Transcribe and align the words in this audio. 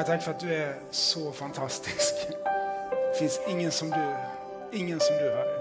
Herre, 0.00 0.06
tack 0.06 0.22
för 0.22 0.30
att 0.30 0.40
du 0.40 0.54
är 0.54 0.74
så 0.90 1.32
fantastisk. 1.32 2.14
Det 3.12 3.18
finns 3.18 3.40
ingen 3.48 3.70
som 3.70 3.90
du, 3.90 4.16
ingen 4.78 5.00
som 5.00 5.16
du 5.16 5.30
Herre. 5.30 5.60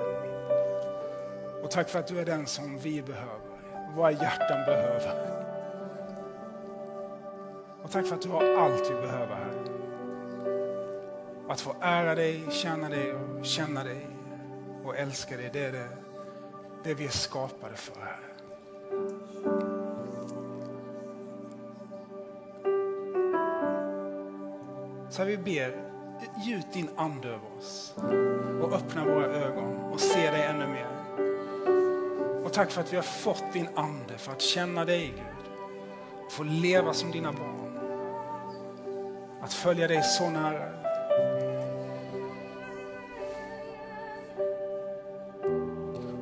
Och 1.63 1.72
tack 1.72 1.89
för 1.89 2.00
att 2.00 2.07
du 2.07 2.19
är 2.19 2.25
den 2.25 2.47
som 2.47 2.77
vi 2.77 3.01
behöver, 3.01 3.39
våra 3.95 4.11
hjärtan 4.11 4.66
behöver. 4.66 5.45
Och 7.83 7.91
tack 7.91 8.07
för 8.07 8.16
att 8.16 8.22
du 8.22 8.29
har 8.29 8.44
allt 8.44 8.89
vi 8.89 8.94
behöver 8.94 9.35
Herre. 9.35 9.63
Att 11.50 11.61
få 11.61 11.75
ära 11.81 12.16
dig, 12.16 12.45
känna 12.51 12.89
dig 12.89 13.13
och 13.13 13.45
känna 13.45 13.83
dig 13.83 14.07
och 14.85 14.97
älska 14.97 15.38
dig, 15.38 15.50
det 15.53 15.66
är 15.66 15.71
det, 15.71 15.89
det 16.83 16.94
vi 16.94 17.06
är 17.06 17.09
skapade 17.09 17.75
för 17.75 18.01
Herre. 18.01 18.28
Så 25.19 25.25
vi 25.25 25.38
ber, 25.38 25.75
gjut 26.46 26.74
din 26.74 26.90
ande 26.96 27.28
över 27.28 27.57
oss 27.57 27.94
och 28.62 28.74
öppna 28.74 29.06
våra 29.06 29.25
ögon 29.25 29.75
och 29.75 30.00
se 30.00 30.31
dig 30.31 30.41
ännu 30.41 30.68
mer. 30.68 30.88
Och 32.46 32.53
tack 32.53 32.72
för 32.72 32.81
att 32.81 32.94
vi 32.94 32.96
har 32.96 33.03
fått 33.03 33.44
din 33.53 33.68
ande 33.75 34.18
för 34.18 34.31
att 34.31 34.41
känna 34.41 34.85
dig 34.85 35.13
Gud. 35.16 35.52
Få 36.31 36.44
leva 36.44 36.94
som 36.94 37.12
dina 37.12 37.31
barn. 37.31 37.80
Att 39.41 39.53
följa 39.53 39.88
dig 39.88 40.03
så 40.03 40.30
nära. 40.30 40.69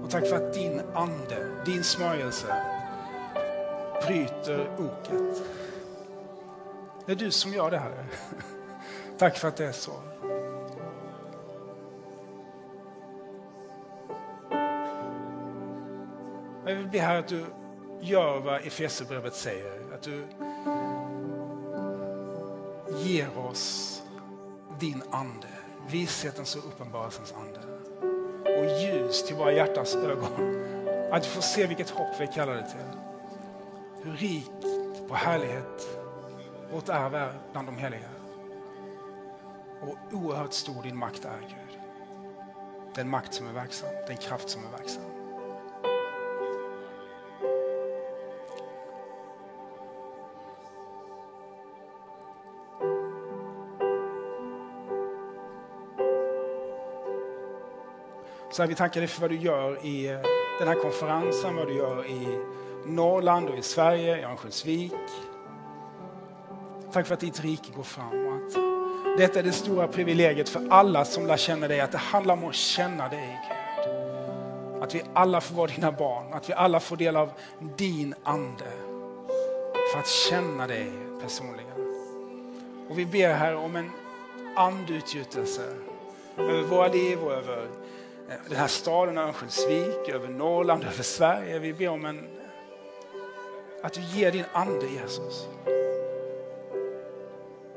Och 0.03 0.09
tack 0.09 0.27
för 0.27 0.35
att 0.35 0.53
din 0.53 0.81
ande, 0.93 1.63
din 1.65 1.83
smörjelse 1.83 2.61
bryter 4.07 4.69
oket. 4.77 5.43
Det 7.05 7.11
är 7.11 7.15
du 7.15 7.31
som 7.31 7.53
gör 7.53 7.71
det 7.71 7.79
här. 7.79 8.05
Tack 9.17 9.37
för 9.37 9.47
att 9.47 9.57
det 9.57 9.65
är 9.65 9.71
så. 9.71 9.91
Jag 16.65 16.75
vill 16.75 16.87
be 16.87 16.99
här 16.99 17.19
att 17.19 17.27
du 17.27 17.45
gör 18.01 18.39
vad 18.39 18.67
Efesierbrevet 18.67 19.35
säger. 19.35 19.93
Att 19.93 20.01
du 20.01 20.27
ger 23.03 23.37
oss 23.37 24.03
din 24.79 25.03
ande, 25.11 25.47
vishetens 25.89 26.55
och 26.55 26.65
uppenbarelsens 26.65 27.33
ande. 27.33 27.59
Och 28.43 28.65
ljus 28.65 29.23
till 29.23 29.35
våra 29.35 29.51
hjärtans 29.51 29.95
ögon. 29.95 30.63
Att 31.11 31.25
vi 31.25 31.29
får 31.29 31.41
se 31.41 31.67
vilket 31.67 31.89
hopp 31.89 32.19
vi 32.19 32.27
kallar 32.27 32.55
det 32.55 32.67
till. 32.69 32.99
Hur 34.03 34.17
rikt 34.17 34.61
på 35.07 35.15
härlighet 35.15 35.87
vårt 36.71 36.89
arv 36.89 37.15
är 37.15 37.33
bland 37.51 37.67
de 37.67 37.77
heliga. 37.77 38.16
Och 39.81 39.97
oerhört 40.13 40.53
stor 40.53 40.83
din 40.83 40.97
makt 40.97 41.25
är 41.25 41.39
Gud. 41.39 41.79
Den 42.95 43.09
makt 43.09 43.33
som 43.33 43.47
är 43.47 43.53
verksam, 43.53 43.89
den 44.07 44.17
kraft 44.17 44.49
som 44.49 44.65
är 44.65 44.71
verksam. 44.71 45.03
Så 58.51 58.63
här, 58.63 58.69
vi 58.69 58.75
tackar 58.75 59.01
dig 59.01 59.07
för 59.07 59.21
vad 59.21 59.29
du 59.29 59.37
gör 59.37 59.85
i 59.85 60.07
eh, 60.07 60.19
den 60.59 60.67
här 60.67 60.81
konferensen, 60.81 61.55
vad 61.55 61.67
du 61.67 61.73
gör 61.73 62.05
i 62.05 62.39
Norrland 62.85 63.49
och 63.49 63.57
i 63.57 63.61
Sverige, 63.61 64.19
i 64.19 64.23
Örnsköldsvik. 64.23 64.93
Tack 66.91 67.07
för 67.07 67.13
att 67.13 67.19
ditt 67.19 67.39
rike 67.39 67.71
går 67.75 67.83
framåt 67.83 68.66
detta 69.17 69.39
är 69.39 69.43
det 69.43 69.51
stora 69.51 69.87
privilegiet 69.87 70.49
för 70.49 70.67
alla 70.69 71.05
som 71.05 71.27
lär 71.27 71.37
känna 71.37 71.67
dig, 71.67 71.79
att 71.79 71.91
det 71.91 71.97
handlar 71.97 72.33
om 72.33 72.45
att 72.45 72.55
känna 72.55 73.09
dig 73.09 73.39
Gud. 73.47 74.83
Att 74.83 74.95
vi 74.95 75.03
alla 75.13 75.41
får 75.41 75.55
vara 75.55 75.67
dina 75.67 75.91
barn, 75.91 76.33
att 76.33 76.49
vi 76.49 76.53
alla 76.53 76.79
får 76.79 76.97
del 76.97 77.15
av 77.15 77.31
din 77.77 78.15
ande 78.23 78.71
för 79.91 79.99
att 79.99 80.07
känna 80.07 80.67
dig 80.67 80.91
personligen. 81.21 81.71
Och 82.89 82.99
vi 82.99 83.05
ber 83.05 83.33
här 83.33 83.55
om 83.55 83.75
en 83.75 83.91
andutgjutelse 84.55 85.61
över 86.37 86.61
våra 86.61 86.87
liv 86.87 87.19
och 87.19 87.33
över 87.33 87.67
eh, 88.29 88.35
den 88.49 88.57
här 88.57 88.67
staden 88.67 89.17
Örnsköldsvik, 89.17 90.09
över 90.09 90.27
Norrland, 90.27 90.83
över 90.83 91.03
Sverige. 91.03 91.59
Vi 91.59 91.73
ber 91.73 91.87
om 91.87 92.05
en, 92.05 92.27
att 93.83 93.93
du 93.93 94.01
ger 94.01 94.31
din 94.31 94.45
ande 94.53 94.85
Jesus. 94.87 95.47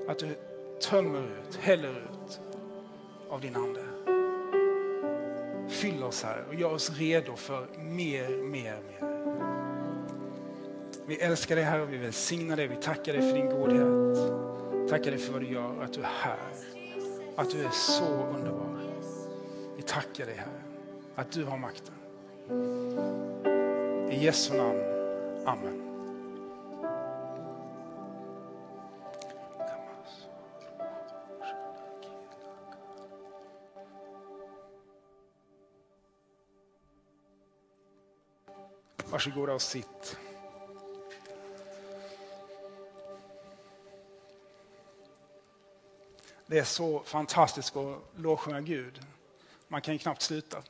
Att 0.08 0.18
du 0.18 0.36
tömmer 0.80 1.22
ut, 1.22 1.56
häller 1.56 1.90
ut 1.90 2.40
av 3.28 3.40
din 3.40 3.56
ande. 3.56 3.80
Fyll 5.68 6.02
oss 6.02 6.22
här 6.22 6.44
och 6.48 6.54
gör 6.54 6.72
oss 6.72 6.90
redo 6.90 7.36
för 7.36 7.66
mer, 7.78 8.28
mer, 8.28 8.78
mer. 8.88 9.10
Vi 11.06 11.16
älskar 11.16 11.56
dig 11.56 11.64
här 11.64 11.80
och 11.80 11.92
vi 11.92 11.96
välsignar 11.96 12.56
dig. 12.56 12.66
Vi 12.66 12.76
tackar 12.76 13.12
dig 13.12 13.22
för 13.22 13.38
din 13.38 13.48
godhet. 13.48 14.90
Tackar 14.90 15.10
dig 15.10 15.20
för 15.20 15.32
vad 15.32 15.42
du 15.42 15.52
gör, 15.52 15.82
att 15.82 15.92
du 15.92 16.00
är 16.00 16.10
här. 16.22 16.38
Att 17.36 17.50
du 17.50 17.64
är 17.64 17.70
så 17.70 18.04
underbar. 18.04 18.80
Vi 19.76 19.82
tackar 19.82 20.26
dig 20.26 20.34
Herre, 20.34 20.62
att 21.14 21.32
du 21.32 21.44
har 21.44 21.58
makten. 21.58 21.94
I 24.10 24.24
Jesu 24.24 24.56
namn. 24.56 24.80
Amen. 25.46 25.89
Varsågoda 39.20 39.52
och 39.52 39.62
sitt. 39.62 40.16
Det 46.46 46.58
är 46.58 46.64
så 46.64 47.02
fantastiskt 47.02 47.76
att 47.76 47.98
lovsjunga 48.16 48.60
Gud. 48.60 49.00
Man 49.68 49.80
kan 49.80 49.94
ju 49.94 49.98
knappt 49.98 50.22
sluta. 50.22 50.62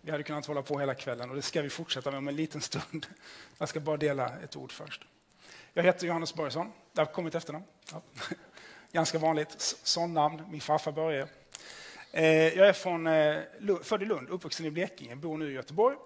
Vi 0.00 0.10
hade 0.10 0.22
kunnat 0.22 0.46
hålla 0.46 0.62
på 0.62 0.78
hela 0.78 0.94
kvällen 0.94 1.30
och 1.30 1.36
det 1.36 1.42
ska 1.42 1.62
vi 1.62 1.70
fortsätta 1.70 2.10
med 2.10 2.18
om 2.18 2.28
en 2.28 2.36
liten 2.36 2.60
stund. 2.60 3.06
Jag 3.58 3.68
ska 3.68 3.80
bara 3.80 3.96
dela 3.96 4.38
ett 4.38 4.56
ord 4.56 4.72
först. 4.72 5.04
Jag 5.72 5.82
heter 5.82 6.06
Johannes 6.06 6.34
Börjesson. 6.34 6.72
Det 6.92 7.00
har 7.00 7.06
kommit 7.06 7.34
efternamn. 7.34 7.64
Ja. 7.92 8.02
Ganska 8.92 9.18
vanligt. 9.18 9.54
Sån 9.82 10.14
namn. 10.14 10.42
Min 10.50 10.60
farfar 10.60 10.92
Börje. 10.92 11.28
Eh, 12.12 12.58
jag 12.58 12.68
är 12.68 12.72
från, 12.72 13.06
eh, 13.06 13.42
född 13.82 14.02
i 14.02 14.06
Lund, 14.06 14.28
uppvuxen 14.28 14.66
i 14.66 14.70
Blekinge, 14.70 15.16
bor 15.16 15.38
nu 15.38 15.50
i 15.50 15.54
Göteborg 15.54 15.96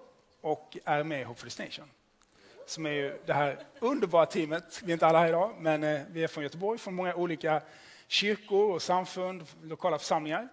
och 0.43 0.77
är 0.85 1.03
med 1.03 1.21
i 1.21 1.23
Hope 1.23 1.39
for 1.39 1.63
Nation. 1.63 1.91
Som 2.65 2.85
är 2.85 2.91
ju 2.91 3.17
det 3.25 3.33
här 3.33 3.65
underbara 3.79 4.25
teamet. 4.25 4.81
Vi 4.83 4.91
är 4.91 4.93
inte 4.93 5.07
alla 5.07 5.19
här 5.19 5.27
idag, 5.27 5.55
men 5.59 5.83
eh, 5.83 6.01
vi 6.11 6.23
är 6.23 6.27
från 6.27 6.43
Göteborg, 6.43 6.79
från 6.79 6.93
många 6.93 7.15
olika 7.15 7.61
kyrkor 8.07 8.73
och 8.73 8.81
samfund, 8.81 9.43
lokala 9.61 9.99
församlingar. 9.99 10.47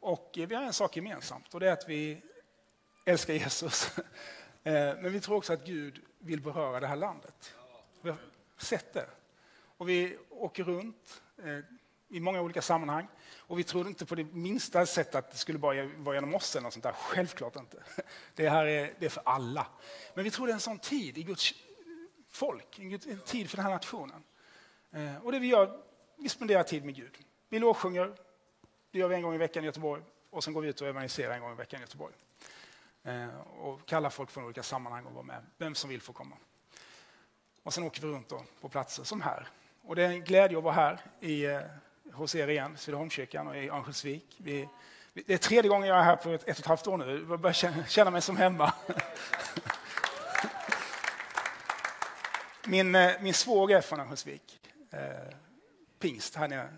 Och 0.00 0.38
eh, 0.38 0.46
vi 0.48 0.54
har 0.54 0.62
en 0.62 0.72
sak 0.72 0.96
gemensamt 0.96 1.54
och 1.54 1.60
det 1.60 1.68
är 1.68 1.72
att 1.72 1.88
vi 1.88 2.22
älskar 3.04 3.34
Jesus. 3.34 3.90
Eh, 4.62 4.72
men 4.72 5.12
vi 5.12 5.20
tror 5.20 5.36
också 5.36 5.52
att 5.52 5.64
Gud 5.64 6.00
vill 6.18 6.40
beröra 6.40 6.80
det 6.80 6.86
här 6.86 6.96
landet. 6.96 7.54
Vi 8.02 8.10
har 8.10 8.18
sett 8.58 8.92
det. 8.92 9.06
Och 9.76 9.88
vi 9.88 10.18
åker 10.30 10.64
runt 10.64 11.22
i 12.10 12.20
många 12.20 12.40
olika 12.40 12.62
sammanhang. 12.62 13.08
Och 13.36 13.58
vi 13.58 13.64
trodde 13.64 13.88
inte 13.88 14.06
på 14.06 14.14
det 14.14 14.24
minsta 14.24 14.86
sätt 14.86 15.14
att 15.14 15.30
det 15.30 15.36
skulle 15.36 15.58
bara 15.58 15.86
vara 15.96 16.14
genom 16.14 16.34
oss 16.34 16.56
eller 16.56 16.62
något 16.62 16.72
sånt 16.72 16.82
där. 16.82 16.92
Självklart 16.92 17.56
inte. 17.56 17.82
Det 18.34 18.48
här 18.48 18.66
är, 18.66 18.94
det 18.98 19.06
är 19.06 19.10
för 19.10 19.22
alla. 19.26 19.66
Men 20.14 20.24
vi 20.24 20.30
tror 20.30 20.46
det 20.46 20.52
är 20.52 20.54
en 20.54 20.60
sån 20.60 20.78
tid 20.78 21.18
i 21.18 21.22
Guds 21.22 21.54
folk, 22.30 22.78
en 22.78 22.98
tid 23.24 23.50
för 23.50 23.56
den 23.56 23.66
här 23.66 23.72
nationen. 23.72 24.22
Eh, 24.90 25.16
och 25.24 25.32
det 25.32 25.38
vi 25.38 25.46
gör, 25.46 25.80
vi 26.16 26.28
spenderar 26.28 26.62
tid 26.62 26.84
med 26.84 26.94
Gud. 26.94 27.18
Vi 27.48 27.58
lovsjunger, 27.58 28.14
det 28.90 28.98
gör 28.98 29.08
vi 29.08 29.14
en 29.14 29.22
gång 29.22 29.34
i 29.34 29.38
veckan 29.38 29.62
i 29.62 29.66
Göteborg. 29.66 30.02
Och 30.30 30.44
sen 30.44 30.52
går 30.52 30.60
vi 30.60 30.68
ut 30.68 30.80
och 30.80 30.88
evangeliserar 30.88 31.34
en 31.34 31.40
gång 31.40 31.52
i 31.52 31.54
veckan 31.54 31.80
i 31.80 31.82
Göteborg. 31.82 32.14
Eh, 33.02 33.40
och 33.40 33.86
kallar 33.86 34.10
folk 34.10 34.30
från 34.30 34.44
olika 34.44 34.62
sammanhang 34.62 35.06
och 35.06 35.12
vara 35.12 35.24
med. 35.24 35.46
Vem 35.58 35.74
som 35.74 35.90
vill 35.90 36.02
får 36.02 36.12
komma. 36.12 36.36
Och 37.62 37.74
sen 37.74 37.84
åker 37.84 38.02
vi 38.02 38.08
runt 38.08 38.32
på 38.60 38.68
platser 38.68 39.04
som 39.04 39.20
här. 39.20 39.48
Och 39.82 39.96
det 39.96 40.02
är 40.02 40.08
en 40.08 40.24
glädje 40.24 40.58
att 40.58 40.64
vara 40.64 40.74
här 40.74 41.00
i 41.20 41.44
eh, 41.44 41.60
hos 42.12 42.34
er 42.34 42.48
igen, 42.48 42.76
Söderholmskyrkan 42.76 43.48
och 43.48 43.56
i 43.56 43.68
Örnsköldsvik. 43.68 44.36
Vi, 44.38 44.68
det 45.12 45.34
är 45.34 45.38
tredje 45.38 45.68
gången 45.68 45.88
jag 45.88 45.98
är 45.98 46.02
här 46.02 46.16
på 46.16 46.30
ett, 46.30 46.42
ett 46.42 46.48
och 46.48 46.58
ett 46.58 46.66
halvt 46.66 46.86
år 46.86 46.96
nu. 46.96 47.26
Jag 47.28 47.40
börjar 47.40 47.54
känna, 47.54 47.86
känna 47.86 48.10
mig 48.10 48.22
som 48.22 48.36
hemma. 48.36 48.74
min, 52.64 52.94
eh, 52.94 53.12
min 53.20 53.34
svåger 53.34 53.76
är 53.76 53.80
från 53.80 54.00
Örnsköldsvik. 54.00 54.60
Eh, 54.90 55.36
pingst 55.98 56.36
här 56.36 56.48
nere. 56.48 56.68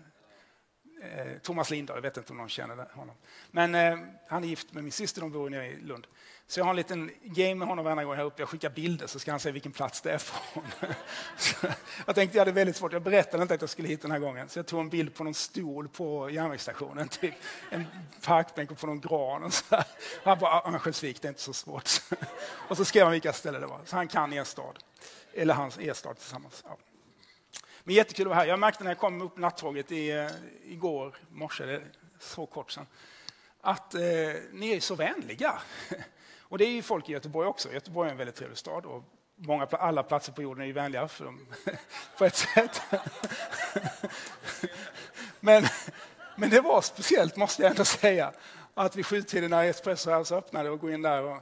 Eh, 1.03 1.37
Thomas 1.41 1.69
Lindahl, 1.69 1.97
jag 1.97 2.01
vet 2.01 2.17
inte 2.17 2.31
om 2.31 2.37
någon 2.37 2.49
känner 2.49 2.87
honom. 2.93 3.15
Men 3.51 3.75
eh, 3.75 3.97
han 4.27 4.43
är 4.43 4.47
gift 4.47 4.73
med 4.73 4.83
min 4.83 4.91
syster, 4.91 5.21
de 5.21 5.31
bor 5.31 5.49
nere 5.49 5.67
i 5.67 5.75
Lund. 5.75 6.07
Så 6.47 6.59
jag 6.59 6.65
har 6.65 6.69
en 6.69 6.75
liten 6.75 7.11
game 7.23 7.55
med 7.55 7.67
honom 7.67 7.85
varje 7.85 8.05
gång 8.05 8.15
här 8.15 8.23
uppe. 8.23 8.41
Jag 8.41 8.49
skickar 8.49 8.69
bilder 8.69 9.07
så 9.07 9.19
ska 9.19 9.31
han 9.31 9.39
se 9.39 9.51
vilken 9.51 9.71
plats 9.71 10.01
det 10.01 10.11
är 10.11 10.17
från. 10.17 10.63
jag 12.05 12.15
tänkte 12.15 12.37
jag 12.37 12.41
hade 12.41 12.51
väldigt 12.51 12.75
svårt. 12.75 12.93
Jag 12.93 13.01
berättade 13.01 13.43
inte 13.43 13.53
att 13.53 13.61
jag 13.61 13.69
skulle 13.69 13.87
hit 13.87 14.01
den 14.01 14.11
här 14.11 14.19
gången. 14.19 14.49
Så 14.49 14.59
jag 14.59 14.65
tog 14.65 14.79
en 14.79 14.89
bild 14.89 15.15
på 15.15 15.23
någon 15.23 15.33
stol 15.33 15.89
på 15.89 16.29
järnvägsstationen. 16.29 17.07
Typ 17.07 17.33
en 17.69 17.85
parkbänk 18.21 18.71
och 18.71 18.77
på 18.77 18.87
någon 18.87 19.01
gran. 19.01 19.43
Och 19.43 19.53
så 19.53 19.83
Han 20.23 20.39
bara, 20.39 20.51
ah, 20.51 20.67
Örnsköldsvik, 20.67 21.21
det 21.21 21.27
är 21.27 21.29
inte 21.29 21.41
så 21.41 21.53
svårt. 21.53 21.89
och 22.67 22.77
så 22.77 22.85
skrev 22.85 23.03
han 23.03 23.11
vilka 23.11 23.33
ställen 23.33 23.61
det 23.61 23.67
var. 23.67 23.81
Så 23.85 23.95
han 23.95 24.07
kan 24.07 24.33
er 24.33 24.43
stad. 24.43 24.79
Eller 25.33 25.53
hans 25.53 25.79
er 25.79 25.93
stad 25.93 26.17
tillsammans. 26.17 26.63
Ja. 26.67 26.77
Men 27.83 27.95
jättekul 27.95 28.25
att 28.25 28.29
vara 28.29 28.39
här. 28.39 28.45
Jag 28.45 28.59
märkte 28.59 28.83
när 28.83 28.91
jag 28.91 28.97
kom 28.97 29.21
upp 29.21 29.37
nattåget 29.37 29.91
i, 29.91 30.11
eh, 30.11 30.27
igår 30.63 31.15
morse, 31.29 31.65
det 31.65 31.73
är 31.73 31.83
så 32.19 32.45
kort 32.45 32.71
sedan, 32.71 32.87
att 33.61 33.93
eh, 33.93 34.01
ni 34.51 34.73
är 34.75 34.79
så 34.79 34.95
vänliga. 34.95 35.61
Och 36.53 36.59
det 36.59 36.65
är 36.65 36.71
ju 36.71 36.81
folk 36.81 37.09
i 37.09 37.11
Göteborg 37.11 37.47
också. 37.47 37.73
Göteborg 37.73 38.07
är 38.07 38.11
en 38.11 38.17
väldigt 38.17 38.35
trevlig 38.35 38.57
stad 38.57 38.85
och 38.85 39.03
många, 39.35 39.65
alla 39.65 40.03
platser 40.03 40.33
på 40.33 40.41
jorden 40.41 40.61
är 40.61 40.67
ju 40.67 40.73
vänliga 40.73 41.07
för 41.07 41.25
dem, 41.25 41.47
på 42.17 42.25
ett 42.25 42.35
sätt. 42.35 42.81
men, 45.39 45.63
men 46.35 46.49
det 46.49 46.61
var 46.61 46.81
speciellt, 46.81 47.35
måste 47.35 47.61
jag 47.61 47.71
ändå 47.71 47.85
säga, 47.85 48.33
att 48.73 48.95
vid 48.95 49.05
sjutiden 49.05 49.49
när 49.49 49.63
Espresso 49.63 50.11
House 50.11 50.35
öppnade 50.35 50.69
och 50.69 50.79
gå 50.79 50.91
in 50.91 51.01
där. 51.01 51.23
Och, 51.23 51.37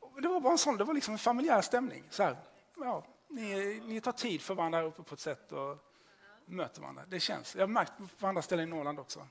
och 0.00 0.22
det 0.22 0.28
var 0.28 0.40
bara 0.40 0.52
en 0.52 0.58
sån, 0.58 0.76
det 0.76 0.84
var 0.84 0.94
liksom 0.94 1.12
en 1.12 1.18
familjär 1.18 1.60
stämning. 1.60 2.04
Så 2.10 2.22
här, 2.22 2.36
ja, 2.80 3.04
ni, 3.28 3.80
ni 3.84 4.00
tar 4.00 4.12
tid 4.12 4.40
för 4.40 4.54
varandra 4.54 4.82
uppe 4.82 5.02
på 5.02 5.14
ett 5.14 5.20
sätt 5.20 5.52
och 5.52 5.78
möter 6.46 6.80
varandra. 6.80 7.02
Det 7.08 7.20
känns. 7.20 7.54
Jag 7.54 7.62
har 7.62 7.68
märkt 7.68 7.92
på 8.18 8.26
andra 8.26 8.42
ställen 8.42 8.68
i 8.68 8.70
Norrland 8.70 8.98
också. 8.98 9.26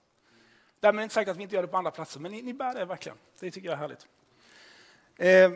Därmed 0.80 1.04
inte 1.04 1.16
sagt 1.16 1.30
att 1.30 1.38
vi 1.38 1.44
inte 1.44 1.56
gör 1.56 1.62
det 1.62 1.68
på 1.68 1.78
andra 1.78 1.92
platser, 1.92 2.20
men 2.20 2.32
ni, 2.32 2.42
ni 2.42 2.54
bär 2.54 2.74
det 2.74 2.86
verkligen. 2.86 3.18
Det 3.40 3.52
tycker 3.52 3.68
jag 3.68 3.74
är 3.74 3.80
härligt. 3.80 4.08
Eh, 5.18 5.52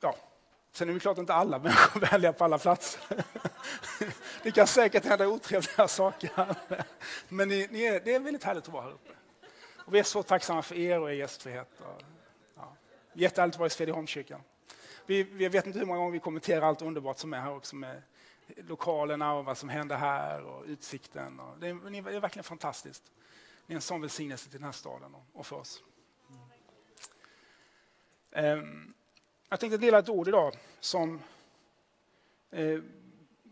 ja. 0.00 0.16
Sen 0.72 0.88
är 0.88 0.94
det 0.94 1.00
klart 1.00 1.12
att 1.12 1.18
inte 1.18 1.34
alla 1.34 1.58
människor 1.58 2.00
vänliga 2.10 2.32
på 2.32 2.44
alla 2.44 2.58
platser. 2.58 3.00
det 4.42 4.50
kan 4.50 4.66
säkert 4.66 5.04
hända 5.04 5.28
otrevliga 5.28 5.88
saker. 5.88 6.54
Men 7.28 7.48
ni, 7.48 7.68
ni 7.70 7.84
är, 7.84 8.00
det 8.00 8.14
är 8.14 8.20
väldigt 8.20 8.44
härligt 8.44 8.64
att 8.64 8.72
vara 8.72 8.82
här 8.82 8.92
uppe. 8.92 9.12
Och 9.86 9.94
vi 9.94 9.98
är 9.98 10.02
så 10.02 10.22
tacksamma 10.22 10.62
för 10.62 10.74
er 10.74 11.00
och 11.00 11.10
er 11.10 11.14
gästfrihet. 11.14 11.80
Och, 11.80 12.02
ja. 12.56 12.76
Jättehärligt 13.12 13.54
att 13.54 13.58
vara 13.58 13.66
i 13.66 13.70
Svedjeholmskyrkan. 13.70 14.40
Vi, 15.06 15.22
vi 15.22 15.48
vet 15.48 15.66
inte 15.66 15.78
hur 15.78 15.86
många 15.86 15.98
gånger 15.98 16.12
vi 16.12 16.18
kommenterar 16.18 16.66
allt 16.66 16.82
underbart 16.82 17.18
som 17.18 17.32
är 17.32 17.40
här 17.40 17.56
också 17.56 17.76
med 17.76 18.02
lokalerna 18.56 19.34
och 19.34 19.44
vad 19.44 19.58
som 19.58 19.68
händer 19.68 19.96
här 19.96 20.42
och 20.42 20.64
utsikten. 20.66 21.40
Och 21.40 21.58
det, 21.58 21.68
är, 21.68 21.90
det 21.90 22.16
är 22.16 22.20
verkligen 22.20 22.44
fantastiskt. 22.44 23.02
Det 23.66 23.72
är 23.72 23.74
en 23.74 23.80
sån 23.80 24.00
välsignelse 24.00 24.50
till 24.50 24.58
den 24.58 24.64
här 24.64 24.72
staden 24.72 25.16
och 25.32 25.46
för 25.46 25.56
oss. 25.56 25.82
Ehm, 28.36 28.92
jag 29.48 29.60
tänkte 29.60 29.78
dela 29.78 29.98
ett 29.98 30.08
ord 30.08 30.28
idag 30.28 30.54
som 30.80 31.20
eh, 32.50 32.78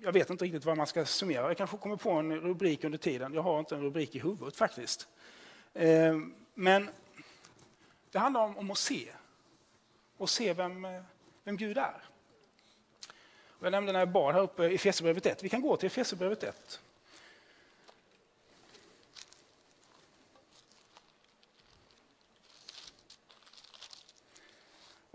jag 0.01 0.13
vet 0.13 0.31
inte 0.31 0.45
riktigt 0.45 0.65
vad 0.65 0.77
man 0.77 0.87
ska 0.87 1.05
summera. 1.05 1.49
Jag 1.49 1.57
kanske 1.57 1.77
kommer 1.77 1.97
på 1.97 2.11
en 2.11 2.41
rubrik 2.41 2.85
under 2.85 2.99
tiden. 2.99 3.35
Jag 3.35 3.43
har 3.43 3.59
inte 3.59 3.75
en 3.75 3.83
rubrik 3.83 4.15
i 4.15 4.19
huvudet 4.19 4.57
faktiskt. 4.57 5.09
Eh, 5.75 6.19
men 6.55 6.91
det 8.11 8.19
handlar 8.19 8.41
om, 8.41 8.59
om 8.59 8.71
att 8.71 8.79
se. 8.79 9.09
Och 10.17 10.31
se 10.31 10.53
vem, 10.53 10.85
eh, 10.85 11.03
vem 11.45 11.57
Gud 11.57 11.79
är. 11.79 12.03
Jag 13.61 13.71
nämnde 13.71 13.93
när 13.93 13.99
jag 13.99 14.11
bad 14.11 14.35
här 14.35 14.43
uppe 14.43 14.67
i 14.67 14.75
Efesierbrevet 14.75 15.27
1. 15.27 15.43
Vi 15.43 15.49
kan 15.49 15.63
gå 15.63 15.77
till 15.77 15.87
Efesierbrevet 15.87 16.43
1. 16.43 16.81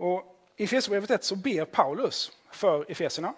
Och 0.00 0.36
I 0.56 0.64
Efesierbrevet 0.64 1.10
1 1.10 1.24
så 1.24 1.36
ber 1.36 1.64
Paulus 1.64 2.32
för 2.50 2.90
Efeserna. 2.90 3.34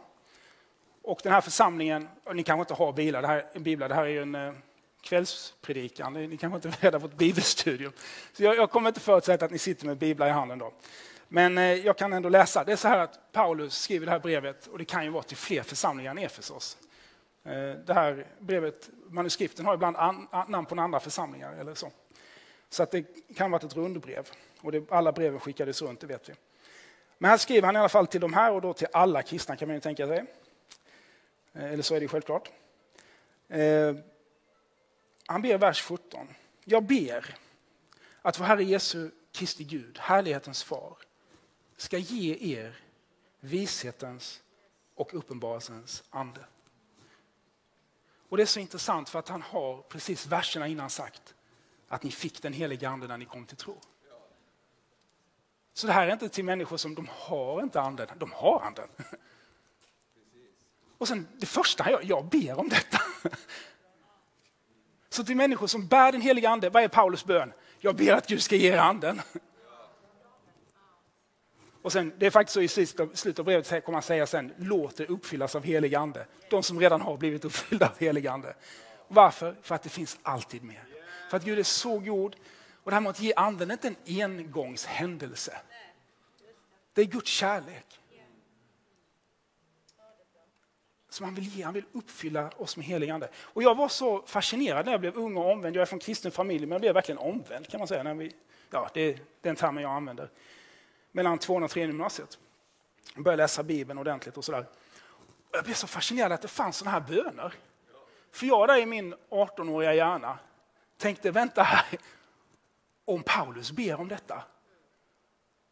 Och 1.03 1.21
den 1.23 1.33
här 1.33 1.41
församlingen, 1.41 2.09
ni 2.35 2.43
kanske 2.43 2.61
inte 2.61 2.75
har 2.75 2.93
bilar, 2.93 3.23
det 3.23 3.29
här, 3.29 3.45
biblar, 3.55 3.89
det 3.89 3.95
här 3.95 4.03
är 4.03 4.09
ju 4.09 4.23
en 4.23 4.35
eh, 4.35 4.53
kvällspredikan, 5.01 6.13
ni 6.13 6.37
kanske 6.37 6.57
inte 6.57 6.69
är 6.69 6.85
rädda 6.85 7.01
på 7.01 7.07
ett 7.07 7.17
bibelstudium. 7.17 7.93
Så 8.33 8.43
jag, 8.43 8.57
jag 8.57 8.71
kommer 8.71 8.89
inte 8.89 9.01
förutsätta 9.01 9.45
att 9.45 9.51
ni 9.51 9.59
sitter 9.59 9.87
med 9.87 9.97
biblar 9.97 10.27
i 10.27 10.31
handen 10.31 10.59
då. 10.59 10.73
Men 11.29 11.59
eh, 11.59 11.65
jag 11.65 11.99
kan 11.99 12.13
ändå 12.13 12.29
läsa. 12.29 12.65
Det 12.65 12.73
är 12.73 12.77
så 12.77 12.89
här 12.89 12.99
att 12.99 13.33
Paulus 13.33 13.79
skriver 13.79 14.07
det 14.07 14.13
här 14.13 14.21
brevet, 14.21 14.67
och 14.67 14.79
det 14.79 14.85
kan 14.85 15.05
ju 15.05 15.11
vara 15.11 15.23
till 15.23 15.37
fler 15.37 15.63
församlingar 15.63 16.11
än 16.11 16.19
Efesos. 16.19 16.79
Eh, 17.45 17.53
det 17.87 17.95
här 17.95 18.27
brevet, 18.39 18.91
manuskripten 19.09 19.67
har 19.67 19.75
ibland 19.75 19.97
an, 19.97 20.29
namn 20.49 20.67
på 20.67 20.81
andra 20.81 21.01
församlingar 21.01 21.53
eller 21.53 21.75
så. 21.75 21.91
Så 22.71 22.83
att 22.83 22.91
det 22.91 23.07
kan 23.37 23.51
vara 23.51 23.67
ett 23.67 23.77
rundbrev. 23.77 24.29
Och 24.61 24.73
det, 24.73 24.93
alla 24.93 25.13
breven 25.13 25.41
skickades 25.41 25.83
runt, 25.83 26.01
det 26.01 26.07
vet 26.07 26.29
vi. 26.29 26.35
Men 27.23 27.31
här 27.31 27.39
skriver 27.39 27.67
han 27.67 27.77
i 27.77 27.79
alla 27.79 27.89
fall 27.89 28.07
till 28.07 28.21
de 28.21 28.35
här 28.35 28.53
och 28.53 28.61
då 28.61 28.75
till 28.75 28.87
alla 28.93 29.23
kristna 29.23 29.57
kan 29.57 29.69
man 29.69 29.75
ju 29.75 29.81
tänka 29.81 30.07
sig. 30.07 30.25
Eh, 31.53 31.73
eller 31.73 31.83
så 31.83 31.95
är 31.95 32.01
det 32.01 32.09
självklart. 32.09 32.51
Eh, 33.49 33.95
han 35.27 35.43
ber 35.43 35.59
vers 35.59 35.83
17. 35.83 36.29
Jag 36.65 36.83
ber 36.85 37.37
att 38.23 38.41
vår 38.41 38.45
Herre 38.45 38.65
Jesu 38.65 39.11
Kristi 39.33 39.65
Gud, 39.65 39.99
härlighetens 39.99 40.63
far, 40.63 40.97
ska 41.77 41.99
ge 41.99 42.57
er 42.59 42.81
vishetens 43.41 44.43
och 44.95 45.15
uppenbarelsens 45.15 46.03
ande. 46.11 46.45
Och 48.29 48.37
Det 48.37 48.43
är 48.43 48.47
så 48.47 48.61
intressant 48.61 49.09
för 49.09 49.19
att 49.19 49.29
han 49.29 49.43
har 49.43 49.83
precis 49.83 50.27
verserna 50.27 50.69
innan 50.69 50.91
sagt 50.91 51.35
att 51.89 52.03
ni 52.03 52.11
fick 52.11 52.43
den 52.43 52.53
heliga 52.53 52.89
ande 52.89 53.07
när 53.07 53.19
ni 53.19 53.25
kom 53.25 53.47
till 53.47 53.57
tro. 53.57 53.81
Så 55.75 55.87
det 55.87 55.93
här 55.93 56.07
är 56.09 56.13
inte 56.13 56.29
till 56.29 56.45
människor 56.45 56.77
som 56.77 56.95
de 56.95 57.09
har 57.11 57.63
inte 57.63 57.81
anden, 57.81 58.09
de 58.19 58.33
har 58.33 58.61
anden. 58.61 58.89
Och 60.99 61.09
sen 61.09 61.29
det 61.37 61.47
första 61.47 61.91
jag, 61.91 62.05
jag 62.05 62.25
ber 62.25 62.59
om 62.59 62.69
detta. 62.69 63.01
Så 65.09 65.25
till 65.25 65.37
människor 65.37 65.67
som 65.67 65.87
bär 65.87 66.13
den 66.13 66.21
heliga 66.21 66.51
ande, 66.51 66.71
vad 66.71 66.83
är 66.83 66.89
Paulus 66.89 67.25
bön? 67.25 67.53
Jag 67.79 67.97
ber 67.97 68.13
att 68.13 68.27
Gud 68.27 68.43
ska 68.43 68.57
ge 68.57 68.73
er 68.73 68.79
anden. 68.79 69.21
Och 71.83 71.93
sen, 71.93 72.13
det 72.19 72.27
är 72.27 72.31
faktiskt 72.31 72.55
så 72.55 72.81
i 72.81 72.87
slutet 73.17 73.39
av 73.39 73.45
brevet 73.45 73.85
kommer 73.85 73.97
han 73.97 74.03
säga 74.03 74.27
sen, 74.27 74.53
låt 74.59 74.97
det 74.97 75.07
uppfyllas 75.07 75.55
av 75.55 75.63
helig 75.63 75.95
ande. 75.95 76.27
De 76.51 76.63
som 76.63 76.81
redan 76.81 77.01
har 77.01 77.17
blivit 77.17 77.45
uppfyllda 77.45 77.87
av 77.87 77.99
helig 77.99 78.27
ande. 78.27 78.55
Varför? 79.09 79.57
För 79.63 79.75
att 79.75 79.83
det 79.83 79.89
finns 79.89 80.19
alltid 80.23 80.65
mer. 80.65 80.85
För 81.31 81.37
att 81.37 81.45
Gud 81.45 81.59
är 81.59 81.63
så 81.63 81.99
god. 81.99 82.37
Och 82.85 82.91
det 82.91 82.95
här 82.95 83.01
med 83.01 83.11
att 83.11 83.21
ge 83.21 83.33
anden 83.37 83.71
är 83.71 83.75
inte 83.75 83.89
en 83.89 83.97
engångshändelse. 84.07 85.61
Det 86.93 87.01
är 87.01 87.07
Guds 87.07 87.31
kärlek. 87.31 88.01
Som 91.09 91.25
han 91.25 91.35
vill 91.35 91.49
ge, 91.49 91.65
han 91.65 91.75
vill 91.75 91.85
uppfylla 91.93 92.51
oss 92.57 92.77
med 92.77 92.87
helig 92.87 93.11
ande. 93.11 93.29
Och 93.37 93.63
jag 93.63 93.75
var 93.75 93.89
så 93.89 94.23
fascinerad 94.27 94.85
när 94.85 94.93
jag 94.93 95.01
blev 95.01 95.17
ung 95.17 95.37
och 95.37 95.51
omvänd. 95.51 95.77
Jag 95.77 95.83
är 95.83 95.87
från 95.87 95.99
kristen 95.99 96.33
familj, 96.33 96.67
men 96.67 96.73
jag 96.73 96.81
blev 96.81 96.95
verkligen 96.95 97.19
omvänd 97.19 97.69
kan 97.69 97.79
man 97.79 97.89
säga. 97.89 98.03
När 98.03 98.15
vi, 98.15 98.35
ja, 98.71 98.91
det 98.95 99.01
är 99.01 99.19
den 99.41 99.57
termen 99.57 99.83
jag 99.83 99.93
använder 99.93 100.31
mellan 101.13 101.39
tvåan 101.39 101.63
och 101.63 101.71
trean 101.71 101.89
gymnasiet. 101.89 102.39
Jag 103.15 103.25
började 103.25 103.43
läsa 103.43 103.63
Bibeln 103.63 103.99
ordentligt 103.99 104.37
och 104.37 104.45
sådär. 104.45 104.67
Jag 105.53 105.65
blev 105.65 105.75
så 105.75 105.87
fascinerad 105.87 106.33
att 106.33 106.43
det 106.43 106.49
fanns 106.49 106.77
sådana 106.77 106.99
här 106.99 107.09
böner. 107.09 107.55
För 108.33 108.47
jag 108.47 108.69
där 108.69 108.77
i 108.77 108.87
min 108.87 109.15
18-åriga 109.31 109.95
hjärna 109.95 110.39
tänkte, 110.97 111.31
vänta 111.31 111.63
här, 111.63 111.99
om 113.05 113.23
Paulus 113.23 113.73
ber 113.73 114.01
om 114.01 114.09
detta, 114.09 114.43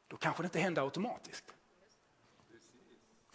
då 0.08 0.16
kanske 0.16 0.42
det 0.42 0.46
inte 0.46 0.58
händer 0.58 0.82
automatiskt. 0.82 1.44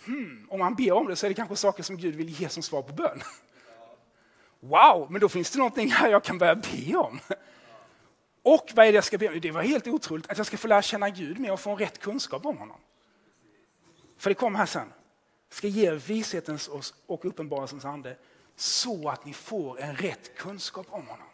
Hmm, 0.05 0.47
om 0.49 0.61
han 0.61 0.75
ber 0.75 0.91
om 0.91 1.07
det 1.07 1.15
så 1.15 1.25
är 1.25 1.29
det 1.29 1.33
kanske 1.33 1.55
saker 1.55 1.83
som 1.83 1.97
Gud 1.97 2.15
vill 2.15 2.29
ge 2.29 2.49
som 2.49 2.63
svar 2.63 2.81
på 2.81 2.93
bön. 2.93 3.21
Wow, 4.59 5.11
men 5.11 5.21
då 5.21 5.29
finns 5.29 5.51
det 5.51 5.57
någonting 5.57 5.91
här 5.91 6.09
jag 6.09 6.23
kan 6.23 6.37
börja 6.37 6.55
be 6.55 6.95
om. 6.95 7.19
Och 8.43 8.71
vad 8.75 8.85
är 8.85 8.91
det 8.91 8.95
jag 8.95 9.03
ska 9.03 9.17
be 9.17 9.27
om? 9.27 9.39
Det 9.41 9.51
var 9.51 9.61
helt 9.61 9.87
otroligt 9.87 10.29
att 10.29 10.37
jag 10.37 10.47
ska 10.47 10.57
få 10.57 10.67
lära 10.67 10.81
känna 10.81 11.09
Gud 11.09 11.39
mer 11.39 11.51
och 11.51 11.59
få 11.59 11.71
en 11.71 11.77
rätt 11.77 11.99
kunskap 11.99 12.45
om 12.45 12.57
honom. 12.57 12.77
För 14.17 14.29
det 14.29 14.33
kommer 14.33 14.59
här 14.59 14.65
sen. 14.65 14.93
Ska 15.49 15.67
ge 15.67 15.91
vishetens 15.91 16.67
och 17.07 17.25
uppenbarelsens 17.25 17.85
ande 17.85 18.17
så 18.55 19.09
att 19.09 19.25
ni 19.25 19.33
får 19.33 19.79
en 19.79 19.95
rätt 19.95 20.35
kunskap 20.37 20.87
om 20.89 21.07
honom. 21.07 21.27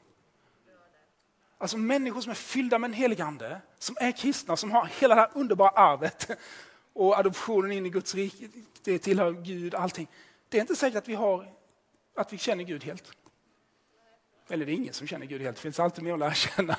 Alltså 1.61 1.77
människor 1.77 2.21
som 2.21 2.31
är 2.31 2.35
fyllda 2.35 2.79
med 2.79 2.87
en 2.87 2.93
helig 2.93 3.21
ande, 3.21 3.61
som 3.79 3.97
är 3.99 4.11
kristna, 4.11 4.57
som 4.57 4.71
har 4.71 4.85
hela 4.85 5.15
det 5.15 5.21
här 5.21 5.29
underbara 5.33 5.69
arvet 5.69 6.29
och 6.93 7.19
adoptionen 7.19 7.71
in 7.71 7.85
i 7.85 7.89
Guds 7.89 8.15
rike, 8.15 8.49
det 8.83 8.99
tillhör 8.99 9.31
Gud, 9.31 9.75
allting. 9.75 10.07
Det 10.49 10.57
är 10.57 10.61
inte 10.61 10.75
säkert 10.75 10.97
att 10.97 11.07
vi, 11.07 11.15
har, 11.15 11.53
att 12.15 12.33
vi 12.33 12.37
känner 12.37 12.63
Gud 12.63 12.83
helt. 12.83 13.11
Eller 14.49 14.65
det 14.65 14.71
är 14.71 14.75
ingen 14.75 14.93
som 14.93 15.07
känner 15.07 15.25
Gud 15.25 15.41
helt, 15.41 15.55
det 15.55 15.61
finns 15.61 15.79
alltid 15.79 16.03
mer 16.03 16.13
att 16.13 16.19
lära 16.19 16.33
känna. 16.33 16.77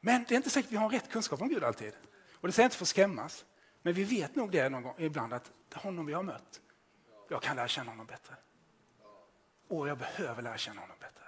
Men 0.00 0.24
det 0.28 0.34
är 0.34 0.36
inte 0.36 0.50
säkert 0.50 0.68
att 0.68 0.72
vi 0.72 0.76
har 0.76 0.90
rätt 0.90 1.10
kunskap 1.10 1.42
om 1.42 1.48
Gud 1.48 1.64
alltid. 1.64 1.92
Och 2.32 2.48
det 2.48 2.52
säger 2.52 2.64
jag 2.64 2.66
inte 2.66 2.76
för 2.76 2.84
att 2.84 2.88
skrämmas. 2.88 3.44
Men 3.82 3.94
vi 3.94 4.04
vet 4.04 4.34
nog 4.34 4.50
det 4.50 4.68
någon 4.68 4.82
gång, 4.82 4.94
ibland 4.98 5.32
att 5.32 5.44
det 5.68 5.76
är 5.76 5.80
honom 5.80 6.06
vi 6.06 6.12
har 6.12 6.22
mött. 6.22 6.60
Jag 7.28 7.42
kan 7.42 7.56
lära 7.56 7.68
känna 7.68 7.90
honom 7.90 8.06
bättre. 8.06 8.34
Och 9.68 9.88
jag 9.88 9.98
behöver 9.98 10.42
lära 10.42 10.58
känna 10.58 10.80
honom 10.80 10.96
bättre 11.00 11.27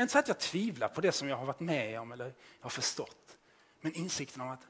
är 0.00 0.02
inte 0.02 0.12
så 0.12 0.18
att 0.18 0.28
jag 0.28 0.38
tvivlar 0.38 0.88
på 0.88 1.00
det 1.00 1.12
som 1.12 1.28
jag 1.28 1.36
har 1.36 1.46
varit 1.46 1.60
med 1.60 2.00
om 2.00 2.12
eller 2.12 2.34
har 2.60 2.70
förstått. 2.70 3.38
Men 3.80 3.92
insikten 3.92 4.40
om 4.40 4.48
att 4.48 4.66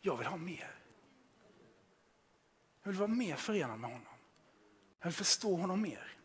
jag 0.00 0.16
vill 0.16 0.26
ha 0.26 0.36
mer. 0.36 0.74
Jag 2.82 2.90
vill 2.90 2.98
vara 2.98 3.08
mer 3.08 3.36
förenad 3.36 3.80
med 3.80 3.90
honom. 3.90 4.06
Jag 4.98 5.06
vill 5.06 5.14
förstå 5.14 5.56
honom 5.56 5.82
mer. 5.82 6.16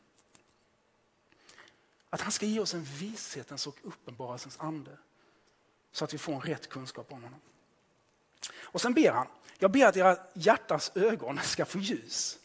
Att 2.09 2.21
han 2.21 2.31
ska 2.31 2.45
ge 2.45 2.59
oss 2.59 2.73
en 2.73 2.83
vishetens 2.83 3.67
och 3.67 3.77
uppenbarelsens 3.83 4.59
ande. 4.59 4.97
Så 5.91 6.05
att 6.05 6.13
vi 6.13 6.17
får 6.17 6.33
en 6.33 6.41
rätt 6.41 6.69
kunskap 6.69 7.11
om 7.11 7.23
honom. 7.23 7.39
Och 8.61 8.81
sen 8.81 8.93
ber 8.93 9.11
han, 9.11 9.27
jag 9.59 9.71
ber 9.71 9.85
att 9.85 9.97
era 9.97 10.17
hjärtas 10.33 10.91
ögon 10.95 11.39
ska 11.43 11.65
få 11.65 11.79
ljus. 11.79 12.39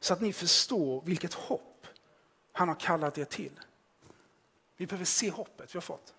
Så 0.00 0.12
att 0.12 0.20
ni 0.20 0.32
förstår 0.32 1.02
vilket 1.04 1.34
hopp 1.34 1.86
han 2.52 2.68
har 2.68 2.80
kallat 2.80 3.18
er 3.18 3.24
till. 3.24 3.60
Vi 4.82 4.86
behöver 4.86 5.04
se 5.04 5.30
hoppet 5.30 5.74
vi 5.74 5.76
har 5.76 5.82
fått. 5.82 6.14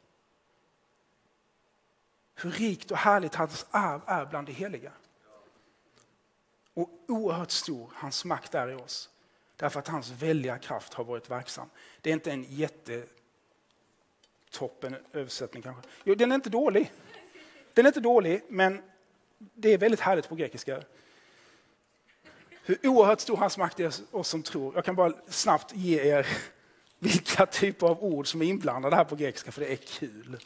Hur 2.36 2.52
rikt 2.52 2.92
och 2.92 2.98
härligt 2.98 3.36
hans 3.36 3.66
arv 3.72 4.02
är 4.08 4.26
bland 4.26 4.48
de 4.48 4.54
heliga. 4.54 4.92
Och 6.74 6.90
oerhört 7.08 7.52
stor 7.52 7.92
hans 7.96 8.26
makt 8.26 8.56
är 8.56 8.72
i 8.72 8.74
oss. 8.74 9.10
Därför 9.56 9.80
att 9.80 9.88
hans 9.88 10.10
väldiga 10.10 10.58
kraft 10.58 10.94
har 10.94 11.04
varit 11.04 11.30
verksam. 11.30 11.70
Det 12.02 12.10
är 12.10 12.14
inte 12.14 12.32
en 12.32 12.44
jättetoppen 12.44 13.06
översättning 15.14 15.64
kanske. 15.64 15.90
Jo, 16.04 16.16
den 16.16 16.32
är 16.32 16.36
inte 16.36 16.50
dålig. 16.50 16.92
Den 17.74 17.86
är 17.86 17.90
inte 17.90 18.00
dålig, 18.00 18.44
men 18.50 18.82
det 19.38 19.70
är 19.70 19.78
väldigt 19.78 20.00
härligt 20.00 20.30
på 20.30 20.36
grekiska. 20.36 20.84
Hur 22.64 22.88
oerhört 22.88 23.20
stor 23.20 23.38
hans 23.38 23.58
makt 23.58 23.80
är 23.80 23.94
oss 24.12 24.28
som 24.28 24.44
tror. 24.44 24.76
Jag 24.76 24.86
kan 24.86 24.96
bara 24.96 25.14
snabbt 25.28 25.76
ge 25.76 26.02
er 26.02 26.28
vilka 27.04 27.46
typer 27.46 27.88
av 27.88 28.04
ord 28.04 28.28
som 28.28 28.42
är 28.42 28.46
inblandade 28.46 28.96
här 28.96 29.04
på 29.04 29.16
grekiska, 29.16 29.52
för 29.52 29.62
det 29.62 29.72
är 29.72 29.76
kul. 29.76 30.38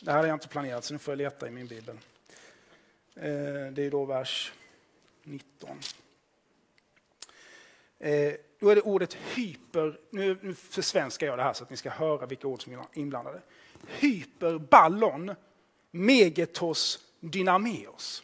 Det 0.00 0.10
här 0.10 0.16
hade 0.16 0.28
jag 0.28 0.36
inte 0.36 0.48
planerat, 0.48 0.84
så 0.84 0.92
nu 0.92 0.98
får 0.98 1.12
jag 1.12 1.18
leta 1.18 1.48
i 1.48 1.50
min 1.50 1.66
bibel. 1.66 1.98
Eh, 3.14 3.72
det 3.72 3.82
är 3.82 3.90
då 3.90 4.04
vers 4.04 4.52
19. 5.22 5.78
Eh, 7.98 8.32
då 8.60 8.68
är 8.68 8.74
det 8.74 8.80
ordet 8.80 9.14
hyper, 9.14 10.00
nu 10.10 10.54
försvenskar 10.54 11.26
jag 11.26 11.38
det 11.38 11.42
här 11.42 11.52
så 11.52 11.64
att 11.64 11.70
ni 11.70 11.76
ska 11.76 11.90
höra 11.90 12.26
vilka 12.26 12.48
ord 12.48 12.62
som 12.62 12.72
är 12.72 12.80
inblandade. 12.92 13.42
Hyperballon, 13.86 15.34
megetos, 15.90 16.98
dynameos. 17.20 18.22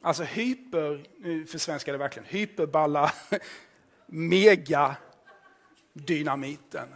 Alltså 0.00 0.22
hyper, 0.22 1.06
nu 1.18 1.46
försvenskar 1.46 1.92
det 1.92 1.98
verkligen, 1.98 2.28
hyperballa, 2.28 3.12
mega, 4.06 4.96
dynamiten. 6.06 6.88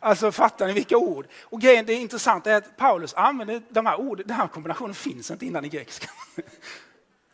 Alltså 0.00 0.32
fattar 0.32 0.66
ni 0.66 0.72
vilka 0.72 0.96
ord? 0.96 1.26
Och 1.42 1.60
grejen, 1.60 1.86
det 1.86 1.94
intressanta 1.94 2.52
är 2.52 2.56
att 2.56 2.76
Paulus 2.76 3.14
använder 3.14 3.62
de 3.68 3.86
här 3.86 4.00
orden, 4.00 4.26
den 4.26 4.36
här 4.36 4.48
kombinationen 4.48 4.94
finns 4.94 5.30
inte 5.30 5.46
innan 5.46 5.64
i 5.64 5.68
grekiska. 5.68 6.10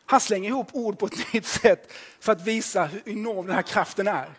Han 0.06 0.20
slänger 0.20 0.48
ihop 0.48 0.68
ord 0.72 0.98
på 0.98 1.06
ett 1.06 1.32
nytt 1.32 1.46
sätt 1.46 1.92
för 2.20 2.32
att 2.32 2.42
visa 2.42 2.84
hur 2.84 3.08
enorm 3.08 3.46
den 3.46 3.54
här 3.54 3.62
kraften 3.62 4.08
är. 4.08 4.30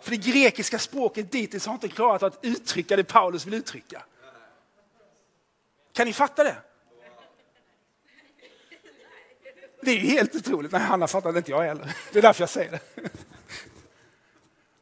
För 0.00 0.10
det 0.10 0.16
grekiska 0.16 0.78
språket 0.78 1.32
dittills 1.32 1.66
har 1.66 1.74
inte 1.74 1.88
klarat 1.88 2.22
att 2.22 2.38
uttrycka 2.42 2.96
det 2.96 3.04
Paulus 3.04 3.46
vill 3.46 3.54
uttrycka. 3.54 4.02
Kan 5.92 6.06
ni 6.06 6.12
fatta 6.12 6.44
det? 6.44 6.56
Det 9.84 9.90
är 9.90 9.98
helt 9.98 10.34
otroligt. 10.34 10.72
Nej, 10.72 10.80
Hanna 10.80 11.06
fattar 11.06 11.36
inte 11.36 11.50
jag 11.50 11.62
heller. 11.62 11.96
Det 12.12 12.18
är 12.18 12.22
därför 12.22 12.42
jag 12.42 12.48
säger 12.48 12.70
det. 12.70 12.80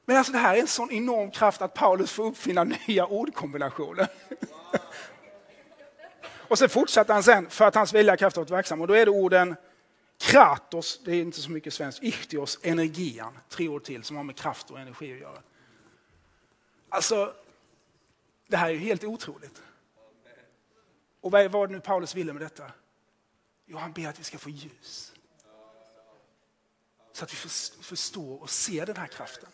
Men 0.05 0.17
alltså 0.17 0.33
det 0.33 0.39
här 0.39 0.57
är 0.57 0.61
en 0.61 0.67
sån 0.67 0.91
enorm 0.91 1.31
kraft 1.31 1.63
att 1.63 1.75
Paulus 1.75 2.13
får 2.13 2.25
uppfinna 2.25 2.65
nya 2.65 3.07
ordkombinationer. 3.07 4.09
Och 6.49 6.59
sen 6.59 6.69
fortsätter 6.69 7.15
han 7.15 7.23
sen 7.23 7.51
för 7.51 7.65
att 7.65 7.75
hans 7.75 7.93
vilja 7.93 8.17
kraft 8.17 8.37
har 8.37 8.43
varit 8.43 8.51
verksam. 8.51 8.81
Och 8.81 8.87
då 8.87 8.95
är 8.95 9.05
det 9.05 9.11
orden 9.11 9.57
kratos, 10.21 11.01
det 11.05 11.13
är 11.13 11.21
inte 11.21 11.41
så 11.41 11.51
mycket 11.51 11.75
svenskt, 11.75 12.03
ichtios, 12.03 12.59
energian, 12.63 13.39
tre 13.49 13.69
ord 13.69 13.85
till 13.85 14.05
som 14.05 14.17
har 14.17 14.25
med 14.25 14.37
kraft 14.37 14.71
och 14.71 14.81
energi 14.81 15.13
att 15.13 15.21
göra. 15.21 15.39
Alltså, 16.89 17.33
det 18.49 18.57
här 18.57 18.69
är 18.69 18.73
ju 18.73 18.79
helt 18.79 19.05
otroligt. 19.05 19.63
Och 21.21 21.31
vad 21.31 21.51
var 21.51 21.67
det 21.67 21.73
nu 21.73 21.81
Paulus 21.81 22.15
ville 22.15 22.33
med 22.33 22.43
detta? 22.43 22.65
Jo, 23.73 23.79
han 23.79 23.93
ber 23.93 24.09
att 24.09 24.21
vi 24.21 24.25
ska 24.25 24.38
få 24.38 24.50
ljus. 24.50 25.12
Så 27.12 27.25
att 27.25 27.33
vi 27.33 27.37
förstår 27.83 28.43
och 28.43 28.50
ser 28.50 28.87
den 28.87 28.97
här 28.97 29.07
kraften. 29.07 29.49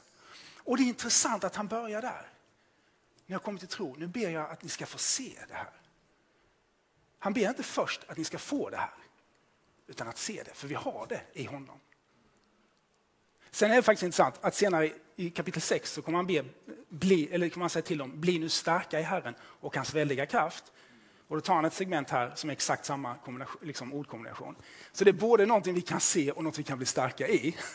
Och 0.57 0.77
det 0.77 0.83
är 0.83 0.85
intressant 0.85 1.45
att 1.45 1.57
han 1.57 1.69
börjar 1.69 2.03
där. 2.03 2.29
När 3.27 3.35
jag 3.35 3.43
kommer 3.43 3.59
till 3.59 3.69
tro, 3.69 3.97
nu 3.99 4.07
ber 4.07 4.31
jag 4.31 4.51
att 4.51 4.63
ni 4.63 4.69
ska 4.69 4.87
få 4.87 4.99
se 4.99 5.33
det 5.49 5.55
här. 5.55 5.71
Han 7.19 7.33
ber 7.33 7.49
inte 7.49 7.63
först 7.63 8.01
att 8.07 8.17
ni 8.17 8.25
ska 8.25 8.39
få 8.39 8.71
det 8.71 8.77
här, 8.77 8.95
utan 9.87 10.09
att 10.09 10.19
se 10.19 10.43
det, 10.43 10.55
för 10.55 10.69
vi 10.69 10.75
har 10.75 11.07
det 11.09 11.23
i 11.33 11.45
honom. 11.45 11.81
Sen 13.51 13.71
är 13.71 13.77
det 13.77 13.83
faktiskt 13.83 14.03
intressant 14.03 14.35
att 14.41 14.55
senare 14.55 14.93
i 15.17 15.31
kapitel 15.31 15.63
6 15.63 15.93
så 15.93 16.03
kommer 16.03 16.19
han 16.19 16.27
be, 16.27 16.45
bli, 16.89 17.29
eller 17.33 17.49
kan 17.49 17.61
man 17.61 17.71
säga 17.71 17.83
till 17.83 17.99
dem, 17.99 18.21
bli 18.21 18.39
nu 18.39 18.49
starka 18.49 19.01
i 19.01 19.03
Herren 19.03 19.35
och 19.41 19.77
hans 19.77 19.95
väldiga 19.95 20.27
kraft. 20.27 20.73
Och 21.29 21.37
då 21.37 21.41
tar 21.41 21.55
han 21.55 21.65
ett 21.65 21.73
segment 21.73 22.11
här 22.11 22.33
som 22.35 22.51
är 22.51 22.53
exakt 22.53 22.85
samma 22.85 23.17
liksom 23.63 23.93
ordkombination. 23.93 24.57
Så 24.93 25.05
det 25.05 25.11
är 25.11 25.13
både 25.13 25.47
någonting 25.47 25.75
vi 25.75 25.81
kan 25.81 26.01
se 26.01 26.33
och 26.33 26.45
något 26.45 26.59
vi 26.59 26.63
kan 26.63 26.79
bli 26.79 26.87
starka 26.87 27.29
i. 27.29 27.57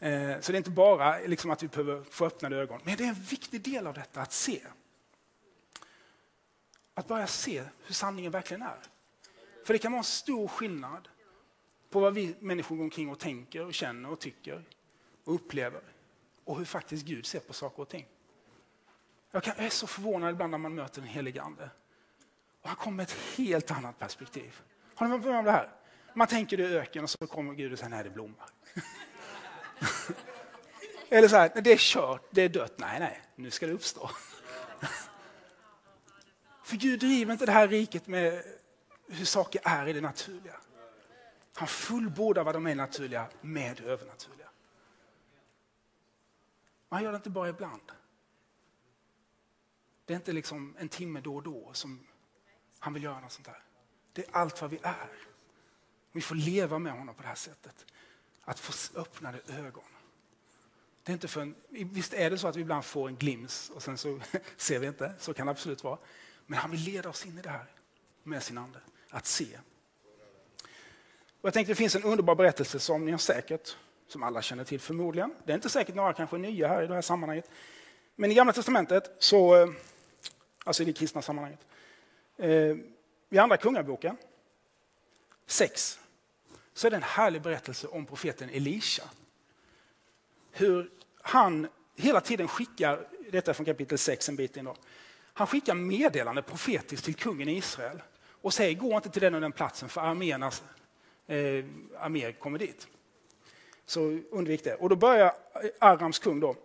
Eh, 0.00 0.40
så 0.40 0.52
det 0.52 0.56
är 0.56 0.58
inte 0.58 0.70
bara 0.70 1.18
liksom 1.18 1.50
att 1.50 1.62
vi 1.62 1.68
behöver 1.68 2.04
få 2.10 2.26
öppnade 2.26 2.56
ögon, 2.56 2.80
men 2.84 2.96
det 2.96 3.04
är 3.04 3.08
en 3.08 3.14
viktig 3.14 3.62
del 3.62 3.86
av 3.86 3.94
detta 3.94 4.20
att 4.20 4.32
se. 4.32 4.60
Att 6.94 7.08
börja 7.08 7.26
se 7.26 7.62
hur 7.84 7.94
sanningen 7.94 8.32
verkligen 8.32 8.62
är. 8.62 8.78
För 9.66 9.72
det 9.72 9.78
kan 9.78 9.92
vara 9.92 9.98
en 9.98 10.04
stor 10.04 10.48
skillnad 10.48 11.08
på 11.90 12.00
vad 12.00 12.14
vi 12.14 12.34
människor 12.40 12.76
går 12.76 12.84
omkring 12.84 13.10
och 13.10 13.18
tänker 13.18 13.66
och 13.66 13.74
känner 13.74 14.10
och 14.10 14.18
tycker 14.18 14.64
och 15.24 15.34
upplever 15.34 15.82
och 16.44 16.58
hur 16.58 16.64
faktiskt 16.64 17.06
Gud 17.06 17.26
ser 17.26 17.40
på 17.40 17.52
saker 17.52 17.82
och 17.82 17.88
ting. 17.88 18.06
Jag, 19.30 19.42
kan, 19.42 19.54
jag 19.56 19.66
är 19.66 19.70
så 19.70 19.86
förvånad 19.86 20.30
ibland 20.30 20.50
när 20.50 20.58
man 20.58 20.74
möter 20.74 21.00
den 21.00 21.10
helige 21.10 21.42
Ande. 21.42 21.70
Och 22.72 22.78
kommer 22.78 22.96
med 22.96 23.04
ett 23.04 23.16
helt 23.36 23.70
annat 23.70 23.98
perspektiv. 23.98 24.60
Har 24.94 25.06
ni 25.06 25.12
varit 25.12 25.26
med 25.26 25.38
om 25.38 25.44
det 25.44 25.50
här? 25.50 25.70
Man 26.14 26.28
tänker 26.28 26.56
det 26.56 26.64
är 26.64 26.70
öken 26.70 27.04
och 27.04 27.10
så 27.10 27.26
kommer 27.26 27.54
Gud 27.54 27.72
och 27.72 27.78
säger 27.78 27.90
nej 27.90 28.04
det 28.04 28.10
blommar. 28.10 28.48
Eller 31.08 31.28
så 31.28 31.36
här, 31.36 31.50
det 31.54 31.72
är 31.72 31.76
kört, 31.76 32.22
det 32.30 32.42
är 32.42 32.48
dött. 32.48 32.78
Nej, 32.78 33.00
nej, 33.00 33.22
nu 33.34 33.50
ska 33.50 33.66
det 33.66 33.72
uppstå. 33.72 34.10
För 36.64 36.76
Gud 36.76 37.00
driver 37.00 37.32
inte 37.32 37.46
det 37.46 37.52
här 37.52 37.68
riket 37.68 38.06
med 38.06 38.42
hur 39.08 39.24
saker 39.24 39.60
är 39.64 39.86
i 39.86 39.92
det 39.92 40.00
naturliga. 40.00 40.56
Han 41.54 41.68
fullbordar 41.68 42.44
vad 42.44 42.54
de 42.54 42.66
är 42.66 42.74
naturliga 42.74 43.28
med 43.40 43.76
det 43.76 43.82
övernaturliga. 43.82 44.48
Man 46.88 47.02
gör 47.02 47.12
det 47.12 47.16
inte 47.16 47.30
bara 47.30 47.48
ibland. 47.48 47.92
Det 50.04 50.12
är 50.12 50.16
inte 50.16 50.32
liksom 50.32 50.76
en 50.78 50.88
timme 50.88 51.20
då 51.20 51.36
och 51.36 51.42
då 51.42 51.70
som 51.72 52.06
han 52.78 52.94
vill 52.94 53.02
göra 53.02 53.20
något 53.20 53.32
sånt 53.32 53.46
där. 53.46 53.62
Det 54.12 54.22
är 54.22 54.28
allt 54.32 54.60
vad 54.60 54.70
vi 54.70 54.78
är. 54.82 55.08
Vi 56.12 56.20
får 56.20 56.34
leva 56.34 56.78
med 56.78 56.92
honom 56.92 57.14
på 57.14 57.22
det 57.22 57.28
här 57.28 57.34
sättet. 57.34 57.84
Att 58.44 58.60
få 58.60 59.00
öppnade 59.00 59.38
ögon. 59.48 59.84
Det 61.02 61.12
är 61.12 61.14
inte 61.14 61.28
för 61.28 61.40
en, 61.40 61.54
visst 61.68 62.14
är 62.14 62.30
det 62.30 62.38
så 62.38 62.48
att 62.48 62.56
vi 62.56 62.60
ibland 62.60 62.84
får 62.84 63.08
en 63.08 63.16
glims 63.16 63.70
och 63.70 63.82
sen 63.82 63.98
så 63.98 64.20
ser 64.56 64.78
vi 64.78 64.86
inte. 64.86 65.14
Så 65.18 65.34
kan 65.34 65.46
det 65.46 65.50
absolut 65.50 65.84
vara. 65.84 65.98
Men 66.46 66.58
han 66.58 66.70
vill 66.70 66.80
leda 66.80 67.08
oss 67.08 67.26
in 67.26 67.38
i 67.38 67.42
det 67.42 67.50
här 67.50 67.66
med 68.22 68.42
sin 68.42 68.58
ande. 68.58 68.78
Att 69.10 69.26
se. 69.26 69.58
Och 71.40 71.46
jag 71.46 71.54
tänkte 71.54 71.72
det 71.72 71.76
finns 71.76 71.96
en 71.96 72.02
underbar 72.02 72.34
berättelse 72.34 72.78
som 72.78 73.04
ni 73.04 73.10
har 73.10 73.18
säkert, 73.18 73.76
som 74.08 74.22
alla 74.22 74.42
känner 74.42 74.64
till 74.64 74.80
förmodligen. 74.80 75.34
Det 75.44 75.52
är 75.52 75.54
inte 75.54 75.68
säkert 75.68 75.94
några 75.94 76.12
kanske 76.12 76.38
nya 76.38 76.68
här 76.68 76.82
i 76.82 76.86
det 76.86 76.94
här 76.94 77.02
sammanhanget. 77.02 77.50
Men 78.16 78.30
i 78.30 78.34
Gamla 78.34 78.52
Testamentet, 78.52 79.16
så, 79.18 79.56
eh, 79.56 79.68
alltså 80.64 80.82
i 80.82 80.86
det 80.86 80.92
kristna 80.92 81.22
sammanhanget, 81.22 81.60
eh, 82.38 82.76
i 83.30 83.38
Andra 83.38 83.56
Kungaboken 83.56 84.16
6, 85.46 86.00
så 86.74 86.86
är 86.86 86.90
det 86.90 86.96
en 86.96 87.02
härlig 87.02 87.42
berättelse 87.42 87.86
om 87.86 88.06
profeten 88.06 88.50
Elisha. 88.50 89.04
Hur 90.52 90.90
han 91.22 91.68
hela 91.96 92.20
tiden 92.20 92.48
skickar, 92.48 93.06
detta 93.30 93.50
är 93.50 93.54
från 93.54 93.66
kapitel 93.66 93.98
6 93.98 94.28
en 94.28 94.36
bit 94.36 94.56
in 94.56 94.64
då, 94.64 94.76
han 95.38 95.46
skickar 95.46 95.74
meddelande 95.74 96.42
profetiskt 96.42 97.04
till 97.04 97.14
kungen 97.14 97.48
i 97.48 97.56
Israel 97.56 98.02
och 98.42 98.54
säger 98.54 98.74
gå 98.74 98.96
inte 98.96 99.10
till 99.10 99.22
den 99.22 99.34
och 99.34 99.40
den 99.40 99.52
platsen 99.52 99.88
för 99.88 100.00
arméernas 100.00 100.44
alltså, 100.44 101.32
eh, 101.32 101.64
arméer 101.98 102.32
kommer 102.32 102.58
dit. 102.58 102.88
Så 103.86 104.00
undvik 104.30 104.64
det. 104.64 104.74
Och 104.74 104.88
då 104.88 104.96
börjar 104.96 105.34
Arams 105.78 106.18
kung 106.18 106.40
då, 106.40 106.56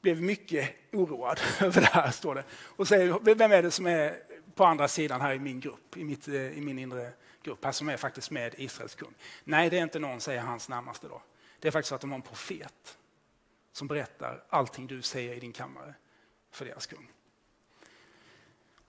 blev 0.00 0.22
mycket 0.22 0.70
oroad 0.92 1.40
över 1.60 1.80
det 1.80 1.86
här, 1.86 2.10
står 2.10 2.34
det. 2.34 2.44
Och 2.52 2.88
säger, 2.88 3.34
vem 3.34 3.52
är 3.52 3.62
det 3.62 3.70
som 3.70 3.86
är 3.86 4.16
på 4.54 4.64
andra 4.64 4.88
sidan 4.88 5.20
här 5.20 5.34
i 5.34 5.38
min 5.38 5.60
grupp, 5.60 5.96
i, 5.96 6.04
mitt, 6.04 6.28
eh, 6.28 6.34
i 6.34 6.60
min 6.60 6.78
inre 6.78 7.12
grupp 7.42 7.64
här 7.64 7.72
som 7.72 7.88
är 7.88 7.96
faktiskt 7.96 8.30
med 8.30 8.54
Israels 8.58 8.94
kung? 8.94 9.14
Nej, 9.44 9.70
det 9.70 9.78
är 9.78 9.82
inte 9.82 9.98
någon, 9.98 10.20
säger 10.20 10.40
hans 10.40 10.68
närmaste 10.68 11.08
då. 11.08 11.22
Det 11.58 11.68
är 11.68 11.72
faktiskt 11.72 11.88
så 11.88 11.94
att 11.94 12.00
de 12.00 12.10
har 12.10 12.16
en 12.16 12.22
profet. 12.22 12.98
som 13.72 13.88
berättar 13.88 14.44
allting 14.48 14.86
du 14.86 15.02
säger 15.02 15.34
i 15.34 15.40
din 15.40 15.52
kammare 15.52 15.94
för 16.50 16.64
deras 16.64 16.86
kung. 16.86 17.08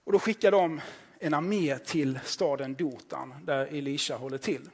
Och 0.04 0.12
då 0.12 0.18
skickar 0.18 0.50
de 0.50 0.80
en 1.18 1.34
armé 1.34 1.78
till 1.78 2.20
staden 2.24 2.74
Dotan 2.74 3.34
där 3.42 3.66
Elisha 3.66 4.16
håller 4.16 4.38
till. 4.38 4.70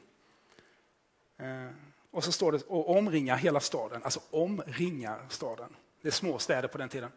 Eh, 1.37 1.68
och 2.11 2.24
så 2.24 2.33
står 2.33 2.53
det 2.53 2.62
och 2.62 2.96
omringar 2.96 3.37
hela 3.37 3.61
staden, 3.61 4.03
alltså 4.03 4.20
omringar 4.31 5.26
staden. 5.29 5.76
Det 6.03 6.09
är 6.09 6.12
små 6.12 6.38
städer 6.38 6.68
på 6.68 6.79
den 6.79 6.88
tiden. 6.88 7.12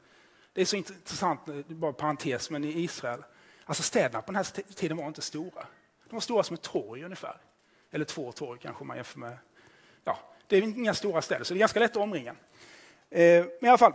Det 0.54 0.62
är 0.62 0.66
så 0.66 0.76
intressant, 0.76 1.46
bara 1.68 1.94
parentes, 1.94 2.50
men 2.50 2.64
i 2.64 2.82
Israel, 2.84 3.24
alltså 3.66 3.84
städerna 3.84 4.22
på 4.22 4.32
den 4.32 4.36
här 4.36 4.74
tiden 4.74 4.98
var 4.98 5.08
inte 5.08 5.22
stora. 5.22 5.68
De 6.10 6.16
var 6.16 6.20
stora 6.20 6.44
som 6.44 6.54
ett 6.54 6.62
torg 6.62 7.04
ungefär. 7.04 7.38
Eller 7.92 8.06
två 8.06 8.32
torg 8.32 8.60
kanske 8.62 8.84
man 8.84 8.98
jämför 8.98 9.20
med. 9.20 9.38
Ja, 10.04 10.20
det 10.48 10.58
är 10.58 10.62
inga 10.62 10.94
stora 10.94 11.22
städer, 11.22 11.44
så 11.44 11.54
det 11.54 11.58
är 11.58 11.60
ganska 11.60 11.80
lätt 11.80 11.92
att 11.92 11.98
omringa. 11.98 12.36
Eh, 13.10 13.46
men 13.46 13.66
i 13.66 13.68
alla 13.68 13.78
fall, 13.78 13.94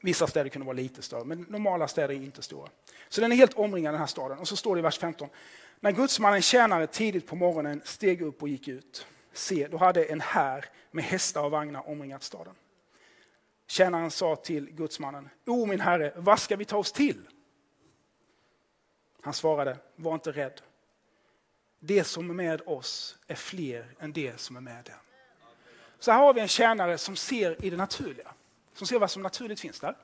vissa 0.00 0.26
städer 0.26 0.50
kunde 0.50 0.66
vara 0.66 0.76
lite 0.76 1.02
större, 1.02 1.24
men 1.24 1.46
normala 1.48 1.88
städer 1.88 2.14
är 2.14 2.18
inte 2.18 2.42
stora. 2.42 2.68
Så 3.08 3.20
den 3.20 3.32
är 3.32 3.36
helt 3.36 3.54
omringad 3.54 3.94
den 3.94 4.00
här 4.00 4.06
staden. 4.06 4.38
Och 4.38 4.48
så 4.48 4.56
står 4.56 4.74
det 4.74 4.78
i 4.78 4.82
vers 4.82 4.98
15. 4.98 5.28
När 5.80 5.92
gudsmannen 5.92 6.42
tjänare 6.42 6.86
tidigt 6.86 7.26
på 7.26 7.36
morgonen 7.36 7.82
steg 7.84 8.22
upp 8.22 8.42
och 8.42 8.48
gick 8.48 8.68
ut, 8.68 9.06
se, 9.32 9.68
då 9.68 9.76
hade 9.76 10.04
en 10.04 10.20
här 10.20 10.64
med 10.90 11.04
hästar 11.04 11.42
och 11.42 11.50
vagnar 11.50 11.88
omringat 11.88 12.22
staden. 12.22 12.54
Tjänaren 13.66 14.10
sa 14.10 14.36
till 14.36 14.70
gudsmannen, 14.70 15.28
O 15.46 15.66
min 15.66 15.80
herre, 15.80 16.12
vad 16.16 16.40
ska 16.40 16.56
vi 16.56 16.64
ta 16.64 16.76
oss 16.76 16.92
till? 16.92 17.28
Han 19.24 19.34
svarade, 19.34 19.78
var 19.96 20.14
inte 20.14 20.32
rädd. 20.32 20.60
Det 21.80 22.04
som 22.04 22.30
är 22.30 22.34
med 22.34 22.62
oss 22.66 23.18
är 23.26 23.34
fler 23.34 23.86
än 23.98 24.12
det 24.12 24.40
som 24.40 24.56
är 24.56 24.60
med 24.60 24.84
dem. 24.84 24.94
Så 25.98 26.12
här 26.12 26.18
har 26.18 26.34
vi 26.34 26.40
en 26.40 26.48
tjänare 26.48 26.98
som 26.98 27.16
ser 27.16 27.64
i 27.64 27.70
det 27.70 27.76
naturliga, 27.76 28.32
som 28.74 28.86
ser 28.86 28.98
vad 28.98 29.10
som 29.10 29.22
naturligt 29.22 29.60
finns 29.60 29.80
där. 29.80 29.96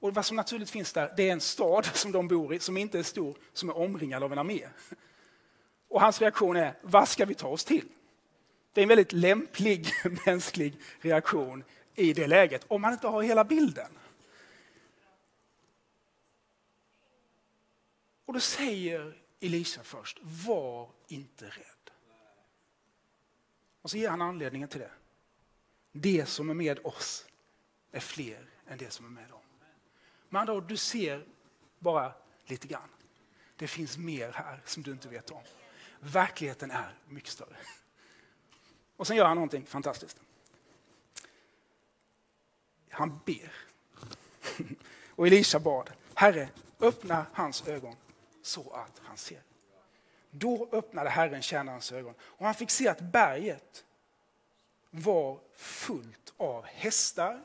Och 0.00 0.14
vad 0.14 0.26
som 0.26 0.36
naturligt 0.36 0.70
finns 0.70 0.92
där, 0.92 1.12
det 1.16 1.28
är 1.28 1.32
en 1.32 1.40
stad 1.40 1.86
som 1.86 2.12
de 2.12 2.28
bor 2.28 2.54
i, 2.54 2.58
som 2.58 2.76
inte 2.76 2.98
är 2.98 3.02
stor, 3.02 3.36
som 3.52 3.68
är 3.68 3.76
omringad 3.76 4.22
av 4.22 4.32
en 4.32 4.38
armé. 4.38 4.68
Och 5.88 6.00
hans 6.00 6.20
reaktion 6.20 6.56
är, 6.56 6.74
vad 6.82 7.08
ska 7.08 7.24
vi 7.24 7.34
ta 7.34 7.48
oss 7.48 7.64
till? 7.64 7.88
Det 8.72 8.80
är 8.80 8.82
en 8.82 8.88
väldigt 8.88 9.12
lämplig 9.12 9.86
mänsklig 10.26 10.78
reaktion 11.00 11.64
i 11.94 12.12
det 12.12 12.26
läget, 12.26 12.64
om 12.68 12.82
man 12.82 12.92
inte 12.92 13.08
har 13.08 13.22
hela 13.22 13.44
bilden. 13.44 13.98
Och 18.24 18.32
då 18.32 18.40
säger 18.40 19.22
Elisa 19.40 19.82
först, 19.82 20.18
var 20.22 20.90
inte 21.08 21.44
rädd. 21.44 21.90
Och 23.82 23.90
så 23.90 23.96
ger 23.96 24.08
han 24.08 24.22
anledningen 24.22 24.68
till 24.68 24.80
det. 24.80 24.90
Det 25.92 26.26
som 26.26 26.50
är 26.50 26.54
med 26.54 26.78
oss 26.86 27.26
är 27.92 28.00
fler 28.00 28.46
än 28.66 28.78
det 28.78 28.90
som 28.90 29.06
är 29.06 29.10
med 29.10 29.28
dem. 29.28 29.40
Med 30.28 30.40
andra 30.40 30.54
ord, 30.54 30.68
du 30.68 30.76
ser 30.76 31.26
bara 31.78 32.12
lite 32.46 32.68
grann. 32.68 32.88
Det 33.56 33.68
finns 33.68 33.98
mer 33.98 34.32
här 34.32 34.60
som 34.64 34.82
du 34.82 34.90
inte 34.90 35.08
vet 35.08 35.30
om. 35.30 35.42
Verkligheten 36.00 36.70
är 36.70 36.94
mycket 37.08 37.30
större. 37.30 37.56
Och 38.96 39.06
sen 39.06 39.16
gör 39.16 39.26
han 39.26 39.36
någonting 39.36 39.66
fantastiskt. 39.66 40.20
Han 42.90 43.20
ber. 43.24 43.52
Och 45.08 45.26
Elisa 45.26 45.60
bad, 45.60 45.90
Herre, 46.14 46.48
öppna 46.80 47.26
hans 47.32 47.68
ögon 47.68 47.96
så 48.42 48.70
att 48.70 48.98
han 49.04 49.16
ser. 49.16 49.42
Då 50.30 50.68
öppnade 50.72 51.10
Herren 51.10 51.42
tjänarens 51.42 51.92
ögon 51.92 52.14
och 52.20 52.46
han 52.46 52.54
fick 52.54 52.70
se 52.70 52.88
att 52.88 53.00
berget 53.00 53.84
var 54.90 55.40
fullt 55.54 56.34
av 56.36 56.64
hästar 56.64 57.40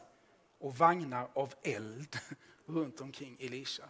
och 0.59 0.75
vagnar 0.75 1.29
av 1.33 1.53
eld 1.63 2.17
runt 2.65 3.01
omkring 3.01 3.37
Elisa. 3.39 3.89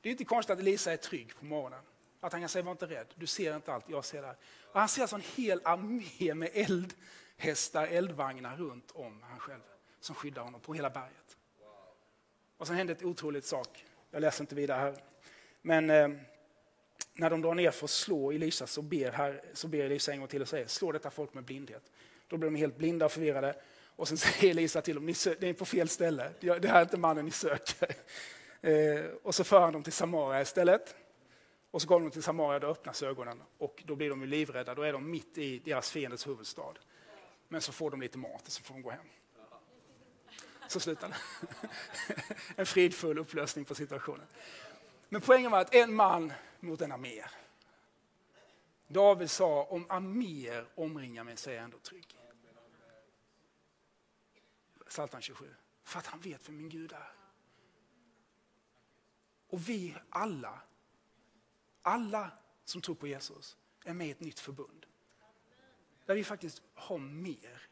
Det 0.00 0.08
är 0.08 0.10
inte 0.10 0.24
konstigt 0.24 0.52
att 0.52 0.58
Elisa 0.58 0.92
är 0.92 0.96
trygg 0.96 1.36
på 1.38 1.44
morgonen. 1.44 1.80
Att 2.20 2.32
han 2.32 2.40
kan 2.42 2.48
säga 2.48 2.62
var 2.62 2.72
inte 2.72 2.86
rädd, 2.86 3.06
du 3.14 3.26
ser 3.26 3.56
inte 3.56 3.72
allt, 3.72 3.84
jag 3.88 4.04
ser 4.04 4.20
det 4.20 4.26
här. 4.26 4.36
Och 4.72 4.80
han 4.80 4.88
ser 4.88 5.02
alltså 5.02 5.16
en 5.16 5.22
hel 5.36 5.60
armé 5.64 6.34
med 6.34 6.50
eldhästar, 6.54 7.86
eldvagnar 7.86 8.56
runt 8.56 8.90
om 8.90 9.22
han 9.22 9.38
själv 9.38 9.60
som 10.00 10.14
skyddar 10.14 10.42
honom 10.42 10.60
på 10.60 10.74
hela 10.74 10.90
berget. 10.90 11.36
Och 12.56 12.66
sen 12.66 12.76
hände 12.76 12.92
ett 12.92 13.02
otroligt 13.02 13.46
sak. 13.46 13.84
Jag 14.10 14.20
läser 14.20 14.42
inte 14.42 14.54
vidare 14.54 14.78
här. 14.78 15.02
Men 15.66 15.90
eh, 15.90 16.08
när 17.14 17.30
de 17.30 17.42
drar 17.42 17.54
ner 17.54 17.70
för 17.70 17.84
att 17.84 17.90
slå 17.90 18.32
Elisa 18.32 18.66
så 18.66 18.82
ber, 18.82 19.12
här, 19.12 19.40
så 19.52 19.68
ber 19.68 19.84
Elisa 19.84 20.12
en 20.12 20.18
gång 20.18 20.28
till 20.28 20.42
och 20.42 20.48
säger 20.48 20.66
slå 20.66 20.92
detta 20.92 21.10
folk 21.10 21.34
med 21.34 21.44
blindhet. 21.44 21.82
Då 22.28 22.36
blir 22.36 22.50
de 22.50 22.56
helt 22.56 22.76
blinda 22.76 23.06
och 23.06 23.12
förvirrade. 23.12 23.56
Och 23.96 24.08
sen 24.08 24.16
säger 24.16 24.50
Elisa 24.50 24.82
till 24.82 24.94
dem, 24.94 25.06
ni, 25.06 25.12
är 25.12 25.52
på 25.52 25.64
fel 25.64 25.88
ställe. 25.88 26.30
Det 26.40 26.68
här 26.68 26.78
är 26.78 26.82
inte 26.82 26.96
mannen 26.96 27.24
ni 27.24 27.30
söker. 27.30 27.88
Eh, 28.60 29.04
och 29.22 29.34
så 29.34 29.44
för 29.44 29.60
han 29.60 29.72
dem 29.72 29.82
till 29.82 29.92
Samaria 29.92 30.42
istället. 30.42 30.94
Och 31.70 31.82
så 31.82 31.88
går 31.88 32.00
de 32.00 32.10
till 32.10 32.22
Samaria, 32.22 32.58
då 32.58 32.66
öppnas 32.66 33.02
ögonen 33.02 33.42
och 33.58 33.82
då 33.86 33.96
blir 33.96 34.10
de 34.10 34.20
ju 34.20 34.26
livrädda. 34.26 34.74
Då 34.74 34.82
är 34.82 34.92
de 34.92 35.10
mitt 35.10 35.38
i 35.38 35.58
deras 35.58 35.90
fiendes 35.90 36.26
huvudstad. 36.26 36.74
Men 37.48 37.60
så 37.60 37.72
får 37.72 37.90
de 37.90 38.00
lite 38.00 38.18
mat 38.18 38.46
och 38.46 38.52
så 38.52 38.62
får 38.62 38.74
de 38.74 38.82
gå 38.82 38.90
hem. 38.90 39.06
Så 40.68 40.80
slutar 40.80 41.08
det. 41.08 41.16
En 42.56 42.66
fridfull 42.66 43.18
upplösning 43.18 43.64
på 43.64 43.74
situationen. 43.74 44.26
Men 45.08 45.20
poängen 45.20 45.50
var 45.50 45.60
att 45.60 45.74
en 45.74 45.94
man 45.94 46.32
mot 46.60 46.80
en 46.80 46.92
armé. 46.92 47.24
David 48.88 49.30
sa, 49.30 49.64
om 49.64 49.86
arméer 49.88 50.66
omringar 50.74 51.24
mig 51.24 51.36
så 51.36 51.50
är 51.50 51.54
jag 51.54 51.64
ändå 51.64 51.78
trygg. 51.78 52.18
Psaltaren 54.88 55.22
27. 55.22 55.54
För 55.84 55.98
att 55.98 56.06
han 56.06 56.20
vet 56.20 56.48
vem 56.48 56.56
min 56.56 56.68
Gud 56.68 56.92
är. 56.92 57.12
Och 59.48 59.68
vi 59.68 59.96
alla, 60.10 60.60
alla 61.82 62.30
som 62.64 62.80
tror 62.80 62.94
på 62.94 63.06
Jesus 63.06 63.56
är 63.84 63.94
med 63.94 64.06
i 64.06 64.10
ett 64.10 64.20
nytt 64.20 64.40
förbund. 64.40 64.86
Där 66.06 66.14
vi 66.14 66.24
faktiskt 66.24 66.62
har 66.74 66.98
mer 66.98 67.62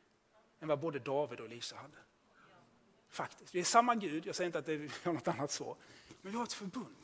än 0.60 0.68
vad 0.68 0.80
både 0.80 0.98
David 0.98 1.40
och 1.40 1.48
Lisa 1.48 1.76
hade. 1.76 1.98
Faktiskt. 3.08 3.54
Vi 3.54 3.60
är 3.60 3.64
samma 3.64 3.94
Gud, 3.94 4.26
jag 4.26 4.34
säger 4.34 4.46
inte 4.46 4.58
att 4.58 4.68
vi 4.68 4.90
har 5.04 5.12
något 5.12 5.28
annat 5.28 5.50
så. 5.50 5.76
Men 6.22 6.32
vi 6.32 6.38
har 6.38 6.44
ett 6.44 6.52
förbund 6.52 7.03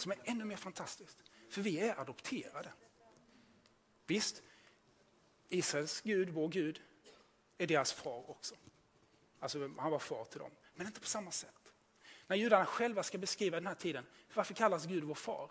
som 0.00 0.12
är 0.12 0.18
ännu 0.24 0.44
mer 0.44 0.56
fantastiskt. 0.56 1.22
För 1.50 1.62
vi 1.62 1.78
är 1.78 2.00
adopterade. 2.00 2.72
Visst, 4.06 4.42
Israels 5.48 6.00
Gud, 6.00 6.30
vår 6.30 6.48
Gud, 6.48 6.80
är 7.58 7.66
deras 7.66 7.92
far 7.92 8.30
också. 8.30 8.54
Alltså 9.40 9.70
han 9.78 9.90
var 9.90 9.98
far 9.98 10.24
till 10.24 10.38
dem, 10.38 10.50
men 10.74 10.86
inte 10.86 11.00
på 11.00 11.06
samma 11.06 11.30
sätt. 11.30 11.72
När 12.26 12.36
judarna 12.36 12.66
själva 12.66 13.02
ska 13.02 13.18
beskriva 13.18 13.56
den 13.56 13.66
här 13.66 13.74
tiden, 13.74 14.06
varför 14.34 14.54
kallas 14.54 14.86
Gud 14.86 15.04
vår 15.04 15.14
far? 15.14 15.50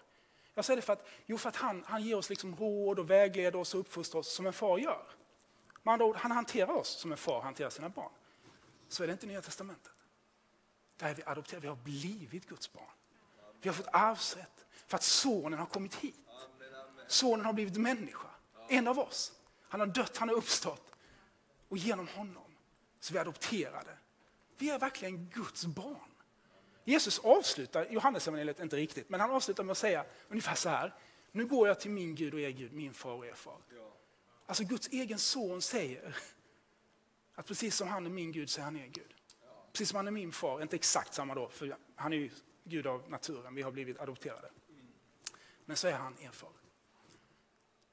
Jag 0.54 0.66
säger 0.66 0.76
det 0.76 0.82
för 0.82 0.94
att, 0.94 1.08
jo, 1.26 1.38
för 1.38 1.50
att 1.50 1.56
han, 1.56 1.84
han 1.88 2.04
ger 2.04 2.16
oss 2.16 2.30
liksom 2.30 2.56
råd 2.56 3.00
och 3.00 3.10
vägleder 3.10 3.60
oss 3.60 3.74
och 3.74 3.80
uppfostrar 3.80 4.20
oss 4.20 4.34
som 4.34 4.46
en 4.46 4.54
far 4.54 4.78
gör. 4.78 5.08
Med 5.84 5.94
andra 5.94 6.06
ord, 6.06 6.16
han 6.16 6.32
hanterar 6.32 6.74
oss 6.74 6.90
som 6.90 7.12
en 7.12 7.18
far 7.18 7.42
hanterar 7.42 7.70
sina 7.70 7.90
barn. 7.90 8.12
Så 8.88 9.04
är 9.04 9.08
det 9.08 9.14
inte 9.14 9.26
i 9.26 9.30
Nya 9.30 9.42
Testamentet. 9.42 9.92
Där 10.98 11.10
är 11.10 11.16
vi 11.16 11.24
adopterade, 11.26 11.62
vi 11.62 11.68
har 11.68 11.76
blivit 11.76 12.46
Guds 12.48 12.74
barn. 12.74 12.92
Vi 13.62 13.70
har 13.70 13.74
fått 13.74 13.88
arvsrätt 13.92 14.66
för 14.88 14.98
att 14.98 15.04
sonen 15.04 15.60
har 15.60 15.66
kommit 15.66 15.96
hit. 15.96 16.20
Sonen 17.08 17.46
har 17.46 17.54
blivit 17.54 17.78
människa, 17.78 18.28
en 18.70 18.88
av 18.88 19.00
oss. 19.00 19.34
Han 19.70 19.80
har 19.80 19.88
dött, 19.88 20.18
han 20.18 20.30
har 20.30 20.36
uppstått. 20.36 20.92
Och 21.70 21.78
genom 21.78 22.08
honom 22.08 22.44
så 23.00 23.14
vi 23.14 23.18
är 23.18 23.22
adopterade. 23.22 23.98
Vi 24.58 24.70
är 24.70 24.80
verkligen 24.80 25.30
Guds 25.30 25.66
barn. 25.66 26.12
Jesus 26.84 27.20
avslutar 27.20 27.88
Johannes 27.90 28.28
evangeliet 28.28 28.60
inte 28.60 28.76
riktigt, 28.76 29.10
men 29.10 29.20
han 29.20 29.32
avslutar 29.32 29.64
med 29.64 29.72
att 29.72 29.78
säga 29.78 30.06
ungefär 30.30 30.56
så 30.56 30.70
här. 30.70 30.94
Nu 31.32 31.46
går 31.46 31.68
jag 31.68 31.80
till 31.80 31.92
min 31.92 32.16
Gud 32.16 32.34
och 32.34 32.40
er 32.40 32.50
Gud, 32.50 32.74
min 32.74 32.94
far 32.94 33.14
och 33.14 33.26
er 33.26 33.34
far. 33.34 33.58
Alltså 34.46 34.64
Guds 34.64 34.88
egen 34.88 35.20
son 35.20 35.62
säger 35.62 36.18
att 37.36 37.46
precis 37.46 37.76
som 37.76 37.88
han 37.88 38.06
är 38.06 38.10
min 38.10 38.32
Gud 38.32 38.50
så 38.50 38.62
är 38.62 38.66
han 38.66 38.78
er 38.78 38.88
Gud. 38.88 39.14
Precis 39.72 39.90
som 39.90 39.96
han 39.96 40.08
är 40.08 40.12
min 40.12 40.32
far, 40.32 40.62
inte 40.62 40.76
exakt 40.76 41.14
samma 41.14 41.36
då, 41.36 41.50
för 41.50 41.78
han 41.96 42.14
är 42.14 42.18
ju 42.18 42.30
Gud 42.68 42.88
av 42.88 43.10
naturen, 43.10 43.56
vi 43.56 43.62
har 43.62 43.72
blivit 43.72 44.00
adopterade. 44.00 44.52
Men 45.66 45.78
så 45.78 45.88
är 45.88 45.94
han 45.94 46.18
er 46.20 46.32
far. 46.32 46.52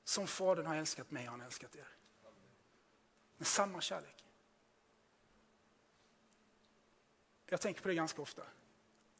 Som 0.04 0.26
Fadern 0.26 0.66
har 0.66 0.76
älskat 0.76 1.10
mig 1.10 1.24
har 1.24 1.30
han 1.30 1.40
älskat 1.40 1.76
er. 1.76 1.88
Med 3.36 3.46
samma 3.46 3.80
kärlek. 3.80 4.24
Jag 7.46 7.60
tänker 7.60 7.82
på 7.82 7.88
det 7.88 7.94
ganska 7.94 8.22
ofta. 8.22 8.46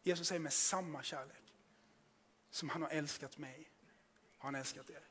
Jesus 0.03 0.29
säger 0.29 0.41
med 0.41 0.53
samma 0.53 1.03
kärlek 1.03 1.55
som 2.51 2.69
han 2.69 2.83
har 2.83 2.91
älskat 2.91 3.39
mig, 3.39 3.71
har 4.39 4.47
han 4.47 4.55
älskat 4.55 4.91
er. 4.91 5.03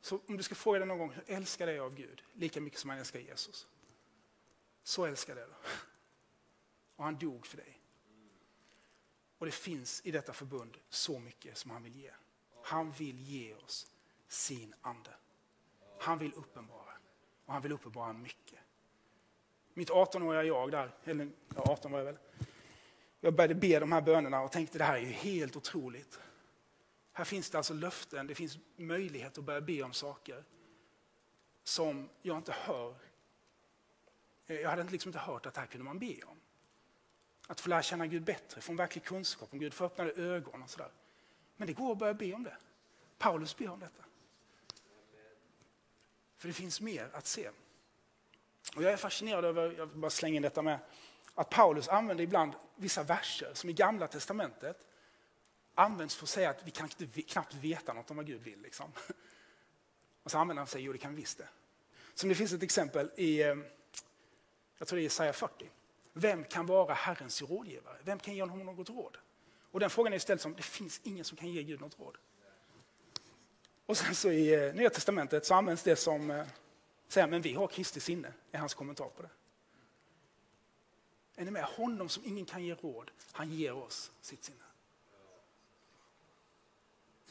Så 0.00 0.20
om 0.26 0.36
du 0.36 0.42
ska 0.42 0.54
fråga 0.54 0.78
dig 0.78 0.88
någon 0.88 0.98
gång, 0.98 1.10
hur 1.10 1.24
älskar 1.26 1.66
dig 1.66 1.78
av 1.78 1.94
Gud? 1.94 2.22
Lika 2.32 2.60
mycket 2.60 2.80
som 2.80 2.90
han 2.90 2.98
älskar 2.98 3.20
Jesus. 3.20 3.66
Så 4.82 5.04
älskar 5.04 5.36
jag 5.36 5.48
då. 5.48 5.54
Och 6.96 7.04
han 7.04 7.18
dog 7.18 7.46
för 7.46 7.56
dig. 7.56 7.77
Och 9.38 9.46
det 9.46 9.52
finns 9.52 10.00
i 10.04 10.10
detta 10.10 10.32
förbund 10.32 10.76
så 10.88 11.18
mycket 11.18 11.58
som 11.58 11.70
han 11.70 11.82
vill 11.82 11.96
ge. 11.96 12.10
Han 12.62 12.90
vill 12.90 13.20
ge 13.20 13.54
oss 13.54 13.86
sin 14.28 14.74
ande. 14.80 15.10
Han 15.98 16.18
vill 16.18 16.32
uppenbara. 16.34 16.92
Och 17.44 17.52
han 17.52 17.62
vill 17.62 17.72
uppenbara 17.72 18.12
mycket. 18.12 18.58
Mitt 19.74 19.90
18-åriga 19.90 20.42
jag 20.42 20.70
där, 20.70 20.94
eller 21.04 21.30
ja, 21.54 21.62
18 21.62 21.92
var 21.92 21.98
jag 21.98 22.04
väl. 22.04 22.18
Jag 23.20 23.34
började 23.34 23.54
be 23.54 23.78
de 23.78 23.92
här 23.92 24.00
bönerna 24.00 24.40
och 24.40 24.52
tänkte 24.52 24.78
det 24.78 24.84
här 24.84 24.96
är 24.96 25.00
ju 25.00 25.06
helt 25.06 25.56
otroligt. 25.56 26.20
Här 27.12 27.24
finns 27.24 27.50
det 27.50 27.58
alltså 27.58 27.74
löften, 27.74 28.26
det 28.26 28.34
finns 28.34 28.58
möjlighet 28.76 29.38
att 29.38 29.44
börja 29.44 29.60
be 29.60 29.82
om 29.82 29.92
saker 29.92 30.44
som 31.64 32.08
jag 32.22 32.36
inte 32.36 32.52
hör. 32.52 32.94
Jag 34.46 34.70
hade 34.70 34.84
liksom 34.84 35.08
inte 35.08 35.18
hört 35.18 35.46
att 35.46 35.54
det 35.54 35.60
här 35.60 35.66
kunde 35.66 35.84
man 35.84 35.98
be 35.98 36.22
om. 36.22 36.37
Att 37.50 37.60
få 37.60 37.68
lära 37.68 37.82
känna 37.82 38.06
Gud 38.06 38.22
bättre, 38.22 38.60
få 38.60 38.72
en 38.72 38.76
verklig 38.76 39.04
kunskap 39.04 39.48
om 39.52 39.58
Gud, 39.58 39.74
få 39.74 39.84
öppnade 39.84 40.12
ögon 40.12 40.62
och 40.62 40.70
sådär. 40.70 40.90
Men 41.56 41.66
det 41.66 41.72
går 41.72 41.92
att 41.92 41.98
börja 41.98 42.14
be 42.14 42.32
om 42.32 42.42
det. 42.42 42.56
Paulus 43.18 43.56
ber 43.56 43.68
om 43.68 43.80
detta. 43.80 44.04
För 46.36 46.48
det 46.48 46.54
finns 46.54 46.80
mer 46.80 47.10
att 47.12 47.26
se. 47.26 47.50
Och 48.76 48.82
jag 48.82 48.92
är 48.92 48.96
fascinerad 48.96 49.44
över, 49.44 49.74
jag 49.78 49.88
bara 49.88 50.10
slänger 50.10 50.36
in 50.36 50.42
detta 50.42 50.62
med, 50.62 50.78
att 51.34 51.50
Paulus 51.50 51.88
använder 51.88 52.24
ibland 52.24 52.52
vissa 52.76 53.02
verser 53.02 53.50
som 53.54 53.70
i 53.70 53.72
Gamla 53.72 54.06
Testamentet 54.06 54.86
används 55.74 56.16
för 56.16 56.24
att 56.24 56.28
säga 56.28 56.50
att 56.50 56.62
vi 56.64 56.70
kan 56.70 56.88
inte, 57.00 57.22
knappt 57.22 57.54
veta 57.54 57.92
något 57.92 58.10
om 58.10 58.16
vad 58.16 58.26
Gud 58.26 58.42
vill. 58.42 58.62
Liksom. 58.62 58.92
Och 60.22 60.30
så 60.30 60.38
använder 60.38 60.60
han 60.60 60.66
sig, 60.66 60.82
jo 60.82 60.92
det 60.92 60.98
kan 60.98 61.14
vi 61.14 61.20
visst 61.20 61.38
det. 61.38 61.48
Som 62.14 62.28
det 62.28 62.34
finns 62.34 62.52
ett 62.52 62.62
exempel 62.62 63.10
i, 63.16 63.42
eh, 63.42 63.56
jag 64.78 64.88
tror 64.88 64.96
det 64.96 65.00
är 65.00 65.04
Jesaja 65.04 65.32
40. 65.32 65.70
Vem 66.20 66.44
kan 66.44 66.66
vara 66.66 66.94
Herrens 66.94 67.42
rådgivare? 67.42 67.96
Vem 68.04 68.18
kan 68.18 68.34
ge 68.34 68.42
honom 68.42 68.66
något 68.66 68.90
råd? 68.90 69.16
Och 69.70 69.80
den 69.80 69.90
frågan 69.90 70.12
är 70.12 70.18
ställd 70.18 70.40
som, 70.40 70.54
det 70.54 70.62
finns 70.62 71.00
ingen 71.04 71.24
som 71.24 71.36
kan 71.36 71.48
ge 71.48 71.62
Gud 71.62 71.80
något 71.80 71.98
råd. 71.98 72.16
Och 73.86 73.96
sen 73.96 74.14
så 74.14 74.30
i 74.30 74.66
eh, 74.68 74.74
Nya 74.74 74.90
Testamentet 74.90 75.46
så 75.46 75.54
används 75.54 75.82
det 75.82 75.96
som, 75.96 76.30
eh, 76.30 76.46
säger 77.08 77.26
men 77.26 77.42
vi 77.42 77.54
har 77.54 77.66
Kristi 77.66 78.00
sinne, 78.00 78.32
är 78.52 78.58
hans 78.58 78.74
kommentar 78.74 79.08
på 79.08 79.22
det. 79.22 79.28
Är 81.36 81.44
ni 81.44 81.50
med? 81.50 81.64
Honom 81.64 82.08
som 82.08 82.24
ingen 82.24 82.44
kan 82.44 82.64
ge 82.64 82.74
råd, 82.74 83.10
han 83.32 83.50
ger 83.50 83.72
oss 83.72 84.12
sitt 84.20 84.44
sinne. 84.44 84.64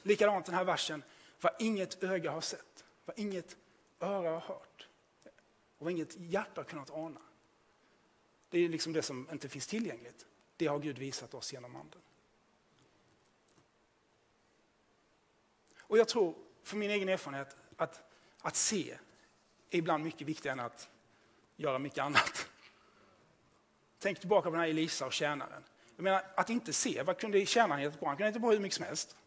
Likadant 0.03 0.45
den 0.45 0.55
här 0.55 0.63
versen, 0.63 1.03
vad 1.41 1.51
inget 1.59 2.03
öga 2.03 2.31
har 2.31 2.41
sett, 2.41 2.85
vad 3.05 3.19
inget 3.19 3.57
öra 3.99 4.29
har 4.29 4.39
hört 4.39 4.87
och 5.77 5.85
vad 5.85 5.91
inget 5.91 6.15
hjärta 6.17 6.61
har 6.61 6.65
kunnat 6.65 6.89
ana. 6.89 7.21
Det 8.49 8.59
är 8.59 8.69
liksom 8.69 8.93
det 8.93 9.01
som 9.01 9.27
inte 9.31 9.49
finns 9.49 9.67
tillgängligt. 9.67 10.25
Det 10.57 10.67
har 10.67 10.79
Gud 10.79 10.97
visat 10.97 11.33
oss 11.33 11.53
genom 11.53 11.75
anden. 11.75 12.01
Och 15.79 15.97
jag 15.97 16.07
tror, 16.07 16.35
för 16.63 16.77
min 16.77 16.91
egen 16.91 17.09
erfarenhet, 17.09 17.55
att, 17.77 18.03
att 18.39 18.55
se 18.55 18.91
är 19.69 19.77
ibland 19.77 20.03
mycket 20.03 20.27
viktigare 20.27 20.53
än 20.53 20.65
att 20.65 20.89
göra 21.55 21.79
mycket 21.79 21.99
annat. 21.99 22.49
Tänk 23.99 24.19
tillbaka 24.19 24.49
på 24.49 24.51
den 24.51 24.61
här 24.61 24.69
Elisa 24.69 25.05
och 25.05 25.13
tjänaren. 25.13 25.63
Jag 25.95 26.03
menar, 26.03 26.23
att 26.35 26.49
inte 26.49 26.73
se, 26.73 27.03
vad 27.03 27.17
kunde 27.19 27.45
tjänaren 27.45 27.81
hittat 27.81 27.99
på? 27.99 28.07
Han 28.07 28.17
kunde 28.17 28.27
inte 28.27 28.39
på 28.39 28.51
hur 28.51 28.59
mycket 28.59 28.75
som 28.75 28.85
helst. 28.85 29.17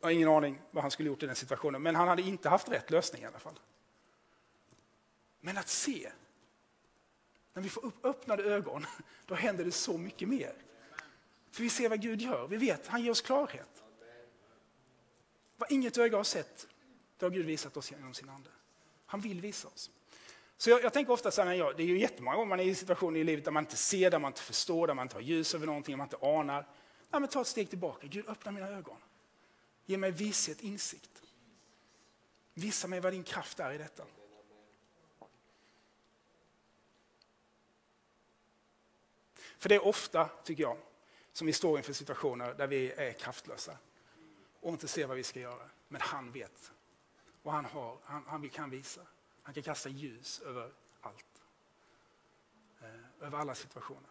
Jag 0.00 0.06
har 0.06 0.12
ingen 0.12 0.28
aning 0.28 0.60
vad 0.70 0.84
han 0.84 0.90
skulle 0.90 1.08
gjort 1.08 1.22
i 1.22 1.26
den 1.26 1.36
situationen, 1.36 1.82
men 1.82 1.94
han 1.94 2.08
hade 2.08 2.22
inte 2.22 2.48
haft 2.48 2.68
rätt 2.68 2.90
lösning 2.90 3.22
i 3.22 3.26
alla 3.26 3.38
fall. 3.38 3.58
Men 5.40 5.58
att 5.58 5.68
se, 5.68 6.12
när 7.54 7.62
vi 7.62 7.68
får 7.68 7.84
upp 7.84 8.04
öppnade 8.04 8.42
ögon, 8.42 8.86
då 9.26 9.34
händer 9.34 9.64
det 9.64 9.72
så 9.72 9.98
mycket 9.98 10.28
mer. 10.28 10.52
För 11.50 11.62
vi 11.62 11.68
ser 11.68 11.88
vad 11.88 12.00
Gud 12.00 12.22
gör, 12.22 12.46
vi 12.46 12.56
vet, 12.56 12.86
han 12.86 13.02
ger 13.02 13.10
oss 13.10 13.20
klarhet. 13.20 13.82
Vad 15.56 15.72
inget 15.72 15.98
öga 15.98 16.16
har 16.16 16.24
sett, 16.24 16.68
det 17.18 17.26
har 17.26 17.30
Gud 17.30 17.46
visat 17.46 17.76
oss 17.76 17.90
genom 17.90 18.14
sin 18.14 18.28
ande. 18.28 18.50
Han 19.06 19.20
vill 19.20 19.40
visa 19.40 19.68
oss. 19.68 19.90
Så 20.56 20.70
jag, 20.70 20.84
jag 20.84 20.92
tänker 20.92 21.12
ofta 21.12 21.30
så 21.30 21.42
här, 21.42 21.52
jag, 21.52 21.76
det 21.76 21.82
är 21.82 21.86
ju 21.86 21.98
jättemånga 21.98 22.36
gånger 22.36 22.48
man 22.48 22.60
är 22.60 22.64
i 22.64 22.74
situationer 22.74 23.20
i 23.20 23.24
livet 23.24 23.44
där 23.44 23.52
man 23.52 23.64
inte 23.64 23.76
ser, 23.76 24.10
där 24.10 24.18
man 24.18 24.28
inte 24.28 24.42
förstår, 24.42 24.86
där 24.86 24.94
man 24.94 25.04
inte 25.04 25.16
har 25.16 25.22
ljus 25.22 25.54
över 25.54 25.66
någonting, 25.66 25.92
där 25.92 25.96
man 25.96 26.06
inte 26.06 26.26
anar. 26.26 26.66
Nej, 27.10 27.20
men 27.20 27.28
ta 27.28 27.40
ett 27.40 27.46
steg 27.46 27.70
tillbaka. 27.70 28.06
Gud, 28.06 28.28
öppna 28.28 28.52
mina 28.52 28.68
ögon. 28.68 28.96
Ge 29.86 29.96
mig 29.96 30.10
vishet, 30.10 30.60
insikt. 30.60 31.22
Visa 32.54 32.88
mig 32.88 33.00
vad 33.00 33.12
din 33.12 33.24
kraft 33.24 33.60
är 33.60 33.72
i 33.72 33.78
detta. 33.78 34.04
För 39.64 39.68
det 39.68 39.74
är 39.74 39.86
ofta, 39.86 40.28
tycker 40.44 40.62
jag, 40.62 40.76
som 41.32 41.46
vi 41.46 41.52
står 41.52 41.78
inför 41.78 41.92
situationer 41.92 42.54
där 42.54 42.66
vi 42.66 42.92
är 42.92 43.12
kraftlösa 43.12 43.78
och 44.60 44.70
inte 44.70 44.88
ser 44.88 45.06
vad 45.06 45.16
vi 45.16 45.22
ska 45.22 45.40
göra. 45.40 45.70
Men 45.88 46.00
han 46.00 46.32
vet. 46.32 46.72
Och 47.42 47.52
han, 47.52 47.64
har, 47.64 47.98
han, 48.04 48.24
han 48.26 48.48
kan 48.48 48.70
visa. 48.70 49.00
Han 49.42 49.54
kan 49.54 49.62
kasta 49.62 49.88
ljus 49.88 50.40
över 50.40 50.72
allt. 51.00 51.42
Eh, 52.80 53.26
över 53.26 53.38
alla 53.38 53.54
situationer. 53.54 54.10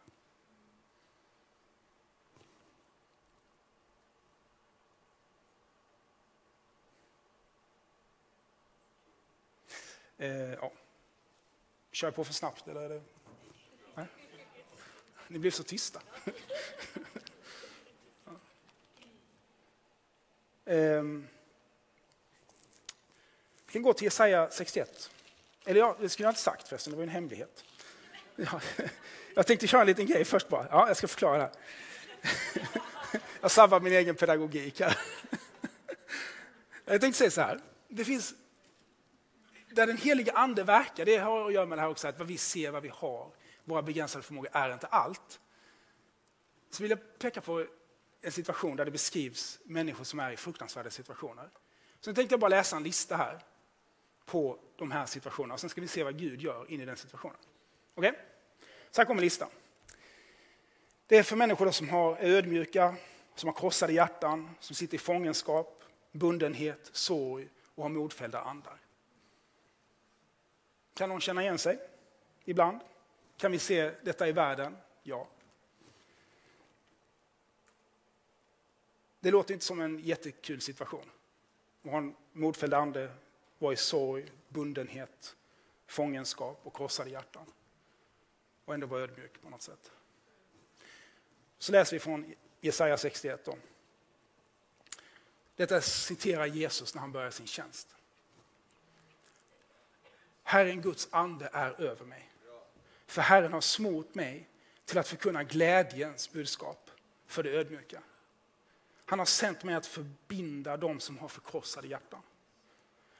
Eh, 10.17 10.53
ja. 10.53 10.71
Kör 11.91 12.07
jag 12.07 12.15
på 12.15 12.23
för 12.23 12.33
snabbt 12.33 12.67
eller? 12.67 12.81
Är 12.81 12.89
det... 12.89 13.12
Ni 15.27 15.39
blev 15.39 15.51
så 15.51 15.63
tysta. 15.63 16.01
Ehm. 20.65 21.27
vi 23.65 23.73
kan 23.73 23.81
gå 23.81 23.93
till 23.93 24.05
Jesaja 24.05 24.49
61. 24.51 25.09
Eller 25.65 25.79
ja, 25.79 25.97
det 25.99 26.09
skulle 26.09 26.25
jag 26.25 26.31
inte 26.31 26.41
sagt 26.41 26.67
förresten, 26.67 26.91
det 26.91 26.97
var 26.97 27.03
en 27.03 27.09
hemlighet. 27.09 27.63
Ja, 28.35 28.61
jag 29.35 29.47
tänkte 29.47 29.67
köra 29.67 29.81
en 29.81 29.87
liten 29.87 30.05
grej 30.05 30.25
först 30.25 30.49
bara. 30.49 30.67
Ja, 30.71 30.87
jag 30.87 30.97
ska 30.97 31.07
förklara 31.07 31.37
det 31.37 31.43
här. 31.43 31.53
Jag 33.41 33.51
sabbar 33.51 33.79
min 33.79 33.93
egen 33.93 34.15
pedagogik 34.15 34.79
här. 34.79 34.97
Jag 36.85 37.01
tänkte 37.01 37.17
säga 37.17 37.31
så 37.31 37.41
här. 37.41 37.59
Det 37.87 38.05
finns, 38.05 38.33
där 39.69 39.87
den 39.87 39.97
heliga 39.97 40.33
ande 40.33 40.63
verkar, 40.63 41.05
det 41.05 41.17
har 41.17 41.47
att 41.47 41.53
göra 41.53 41.65
med 41.65 41.77
det 41.77 41.81
här 41.81 41.89
också, 41.89 42.07
att 42.07 42.17
vad 42.17 42.27
vi 42.27 42.37
ser, 42.37 42.71
vad 42.71 42.83
vi 42.83 42.89
har, 42.89 43.31
våra 43.63 43.81
begränsade 43.81 44.23
förmågor 44.23 44.49
är 44.53 44.73
inte 44.73 44.87
allt. 44.87 45.39
Så 46.69 46.83
vill 46.83 46.89
jag 46.89 47.19
peka 47.19 47.41
på 47.41 47.65
en 48.21 48.31
situation 48.31 48.75
där 48.75 48.85
det 48.85 48.91
beskrivs 48.91 49.59
människor 49.63 50.03
som 50.03 50.19
är 50.19 50.31
i 50.31 50.37
fruktansvärda 50.37 50.89
situationer. 50.89 51.49
Så 51.99 52.09
nu 52.09 52.15
tänkte 52.15 52.33
jag 52.33 52.39
bara 52.39 52.49
läsa 52.49 52.75
en 52.75 52.83
lista 52.83 53.15
här 53.15 53.39
på 54.25 54.59
de 54.75 54.91
här 54.91 55.05
situationerna. 55.05 55.53
Och 55.53 55.59
sen 55.59 55.69
ska 55.69 55.81
vi 55.81 55.87
se 55.87 56.03
vad 56.03 56.19
Gud 56.19 56.41
gör 56.41 56.71
in 56.71 56.81
i 56.81 56.85
den 56.85 56.97
situationen. 56.97 57.37
Okej? 57.95 58.09
Okay? 58.09 58.21
Så 58.91 59.01
här 59.01 59.05
kommer 59.05 59.21
listan. 59.21 59.49
Det 61.07 61.17
är 61.17 61.23
för 61.23 61.35
människor 61.35 61.71
som 61.71 61.89
har, 61.89 62.15
är 62.15 62.29
ödmjuka, 62.29 62.95
som 63.35 63.47
har 63.47 63.53
krossade 63.53 63.93
hjärtan, 63.93 64.49
som 64.59 64.75
sitter 64.75 64.95
i 64.95 64.97
fångenskap, 64.97 65.83
bundenhet, 66.11 66.89
sorg 66.91 67.49
och 67.75 67.83
har 67.83 67.89
modfällda 67.89 68.41
andar. 68.41 68.77
Kan 70.93 71.09
någon 71.09 71.21
känna 71.21 71.41
igen 71.41 71.57
sig? 71.57 71.79
Ibland. 72.45 72.79
Kan 73.43 73.51
vi 73.51 73.59
se 73.59 73.91
detta 74.01 74.27
i 74.27 74.31
världen? 74.31 74.77
Ja. 75.01 75.27
Det 79.19 79.31
låter 79.31 79.53
inte 79.53 79.65
som 79.65 79.81
en 79.81 79.99
jättekul 79.99 80.61
situation. 80.61 81.09
Att 81.83 81.91
ha 81.91 81.97
en 81.97 82.15
modfälld 82.31 82.73
ande, 82.73 83.11
vara 83.59 83.73
i 83.73 83.75
sorg, 83.75 84.31
bundenhet, 84.49 85.35
fångenskap 85.87 86.59
och 86.63 86.75
krossade 86.75 87.09
hjärtan. 87.09 87.45
Och 88.65 88.73
ändå 88.73 88.87
vara 88.87 89.01
ödmjuk 89.01 89.41
på 89.41 89.49
något 89.49 89.61
sätt. 89.61 89.91
Så 91.57 91.71
läser 91.71 91.95
vi 91.95 91.99
från 91.99 92.35
Jesaja 92.61 92.97
61. 92.97 93.45
Då. 93.45 93.57
Detta 95.55 95.81
citerar 95.81 96.45
Jesus 96.45 96.95
när 96.95 97.01
han 97.01 97.11
börjar 97.11 97.31
sin 97.31 97.47
tjänst. 97.47 97.95
Herren 100.43 100.81
Guds 100.81 101.07
ande 101.11 101.49
är 101.53 101.81
över 101.81 102.05
mig. 102.05 102.32
För 103.13 103.21
Herren 103.21 103.53
har 103.53 103.61
smort 103.61 104.15
mig 104.15 104.49
till 104.85 104.97
att 104.97 105.07
förkunna 105.07 105.43
glädjens 105.43 106.31
budskap 106.31 106.91
för 107.27 107.43
det 107.43 107.49
ödmjuka. 107.49 108.01
Han 109.05 109.19
har 109.19 109.25
sänt 109.25 109.63
mig 109.63 109.75
att 109.75 109.85
förbinda 109.85 110.77
dem 110.77 110.99
som 110.99 111.17
har 111.17 111.27
förkrossade 111.27 111.87
hjärtan. 111.87 112.21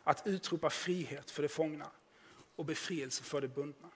Att 0.03 0.27
utropa 0.27 0.69
frihet 0.69 1.31
för 1.31 1.41
de 1.41 1.49
fångna 1.49 1.91
och 2.55 2.65
befrielse 2.65 3.23
för 3.23 3.41
de 3.41 3.47
bundna. 3.47 3.89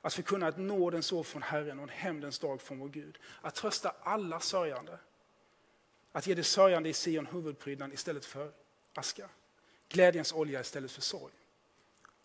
Att 0.00 0.14
förkunna 0.14 0.48
ett 0.48 0.58
nådens 0.58 1.12
år 1.12 1.22
från 1.22 1.42
Herren 1.42 1.78
och 1.78 1.82
en 1.82 1.88
hämndens 1.88 2.38
dag 2.38 2.62
från 2.62 2.78
vår 2.78 2.88
Gud. 2.88 3.18
Att 3.40 3.54
trösta 3.54 3.94
alla 4.02 4.40
sörjande. 4.40 4.98
Att 6.12 6.26
ge 6.26 6.34
det 6.34 6.44
sörjande 6.44 6.88
i 6.88 6.92
Sion 6.92 7.26
huvudprydnad 7.26 7.92
istället 7.92 8.24
för 8.24 8.52
aska. 8.94 9.28
Glädjens 9.88 10.32
olja 10.32 10.60
istället 10.60 10.90
för 10.90 11.02
sorg. 11.02 11.32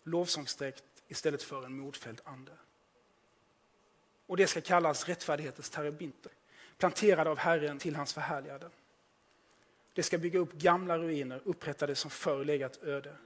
Lovsångsdräkt 0.02 0.91
istället 1.12 1.42
för 1.42 1.64
en 1.64 1.78
modfälld 1.78 2.20
ande. 2.24 2.52
Och 4.26 4.36
det 4.36 4.46
ska 4.46 4.60
kallas 4.60 5.08
rättfärdighetens 5.08 5.70
terabinter, 5.70 6.32
planterade 6.78 7.30
av 7.30 7.38
Herren 7.38 7.78
till 7.78 7.96
hans 7.96 8.12
förhärligade. 8.12 8.70
Det 9.92 10.02
ska 10.02 10.18
bygga 10.18 10.38
upp 10.38 10.52
gamla 10.52 10.98
ruiner 10.98 11.40
upprättade 11.44 11.94
som 11.94 12.10
förr 12.10 12.44
legat 12.44 12.82
öde. 12.82 13.16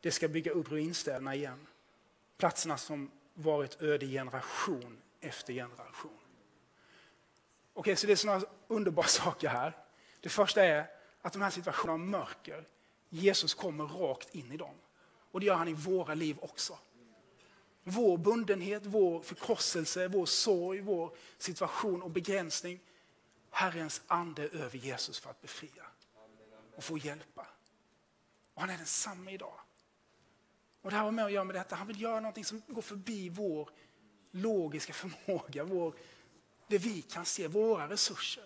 Det 0.00 0.10
ska 0.10 0.28
bygga 0.28 0.52
upp 0.52 0.70
ruinstäderna 0.70 1.34
igen 1.34 1.66
Platserna 2.36 2.76
som 2.78 3.10
varit 3.34 3.82
öde 3.82 4.06
generation 4.06 4.98
efter 5.20 5.52
generation. 5.52 6.18
Okej, 7.74 7.96
så 7.96 8.06
det 8.06 8.12
är 8.12 8.16
sådana 8.16 8.46
underbara 8.68 9.06
saker 9.22 9.48
här. 9.48 9.76
Det 10.20 10.28
första 10.28 10.64
är 10.64 10.86
att 11.22 11.32
de 11.32 11.42
här 11.42 11.50
situationerna 11.50 11.92
av 11.92 12.00
mörker, 12.00 12.64
Jesus 13.08 13.54
kommer 13.54 13.84
rakt 13.84 14.34
in 14.34 14.52
i 14.52 14.56
dem. 14.56 14.74
Och 15.30 15.40
det 15.40 15.46
gör 15.46 15.54
han 15.54 15.68
i 15.68 15.72
våra 15.72 16.14
liv 16.14 16.36
också. 16.40 16.78
Vår 17.84 18.18
bundenhet, 18.18 18.82
vår 18.86 19.22
förkrosselse, 19.22 20.08
vår 20.08 20.26
sorg, 20.26 20.80
vår 20.80 21.16
situation 21.38 22.02
och 22.02 22.10
begränsning. 22.10 22.80
Herrens 23.50 24.02
ande 24.06 24.42
över 24.48 24.78
Jesus 24.78 25.18
för 25.18 25.30
att 25.30 25.42
befria 25.42 25.84
och 26.76 26.84
få 26.84 26.98
hjälpa. 26.98 27.46
Och 28.54 28.60
han 28.60 28.70
är 28.70 28.76
densamma 28.76 29.30
idag. 29.30 29.60
Och 30.82 30.90
det 30.90 30.96
här 30.96 31.04
har 31.04 31.12
med 31.12 31.24
att 31.24 31.32
göra 31.32 31.44
med 31.44 31.56
detta. 31.56 31.76
Han 31.76 31.86
vill 31.86 32.00
göra 32.00 32.20
någonting 32.20 32.44
som 32.44 32.62
går 32.66 32.82
förbi 32.82 33.28
vår 33.28 33.70
logiska 34.30 34.92
förmåga, 34.92 35.64
vår, 35.64 35.94
det 36.68 36.78
vi 36.78 37.02
kan 37.02 37.24
se, 37.24 37.48
våra 37.48 37.88
resurser. 37.88 38.44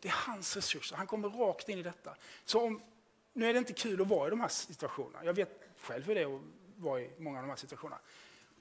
Det 0.00 0.08
är 0.08 0.12
hans 0.12 0.56
resurser. 0.56 0.96
Han 0.96 1.06
kommer 1.06 1.28
rakt 1.28 1.68
in 1.68 1.78
i 1.78 1.82
detta. 1.82 2.16
Så 2.44 2.60
om, 2.60 2.82
nu 3.32 3.48
är 3.48 3.52
det 3.52 3.58
inte 3.58 3.72
kul 3.72 4.00
att 4.00 4.08
vara 4.08 4.26
i 4.26 4.30
de 4.30 4.40
här 4.40 4.48
situationerna. 4.48 5.24
Jag 5.24 5.34
vet 5.34 5.68
själv 5.80 6.06
hur 6.06 6.14
det 6.14 6.20
är 6.20 6.36
att 6.36 6.42
vara 6.76 7.00
i 7.00 7.10
många 7.18 7.38
av 7.38 7.44
de 7.44 7.48
här 7.48 7.56
situationerna. 7.56 8.00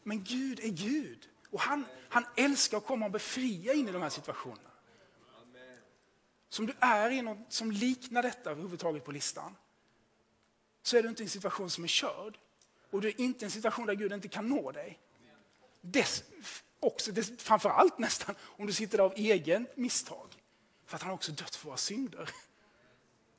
Men 0.04 0.24
Gud 0.24 0.60
är 0.60 0.70
Gud. 0.70 1.30
Och 1.50 1.60
han, 1.60 1.86
han 2.10 2.26
älskar 2.38 2.78
att 2.78 2.86
komma 2.86 3.06
och 3.06 3.12
befria 3.12 3.74
in 3.74 3.90
i 3.90 3.92
de 3.92 4.02
här 4.02 4.10
situationerna. 4.10 4.70
Som 6.50 6.66
du 6.66 6.74
är 6.80 7.12
i 7.12 7.22
något 7.22 7.54
som 7.54 7.72
liknar 7.72 8.24
detta 8.24 8.52
överhuvudtaget 8.52 9.06
på 9.06 9.12
listan, 9.12 9.56
så 10.82 10.98
är 10.98 11.04
du 11.04 11.10
inte 11.10 11.24
i 11.24 11.26
en 11.26 11.30
situation 11.30 11.70
som 11.70 11.84
är 11.84 11.88
körd. 11.88 12.38
Och 12.90 13.02
du 13.02 13.08
är 13.08 13.22
inte 13.22 13.46
i 13.46 13.46
en 13.46 13.52
situation 13.52 13.86
där 13.86 13.94
Gud 13.94 14.14
inte 14.14 14.28
kan 14.28 14.50
nå 14.50 14.72
dig. 14.72 15.00
Dess, 15.82 16.24
också, 16.80 17.12
dess, 17.12 17.32
framförallt 17.38 17.98
nästan 17.98 18.36
om 18.42 18.68
du 18.68 18.74
sitter 18.74 18.98
där 18.98 19.06
av 19.06 19.14
egen 19.16 19.68
misstag. 19.76 20.28
För 20.86 20.96
att 20.96 21.02
han 21.02 21.12
också 21.12 21.32
dött 21.32 21.56
för 21.56 21.68
våra 21.68 21.78
synder. 21.78 22.30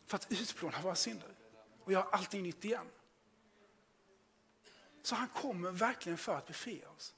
För 0.07 0.16
att 0.16 0.33
utplåna 0.33 0.81
våra 0.83 0.94
synder 0.94 1.29
och 1.85 1.92
göra 1.92 2.03
allting 2.03 2.42
nytt 2.42 2.64
igen. 2.64 2.87
Så 5.04 5.14
han 5.14 5.28
kommer 5.28 5.70
verkligen 5.70 6.18
för 6.18 6.36
att 6.36 6.46
befria 6.46 6.88
oss 6.88 7.14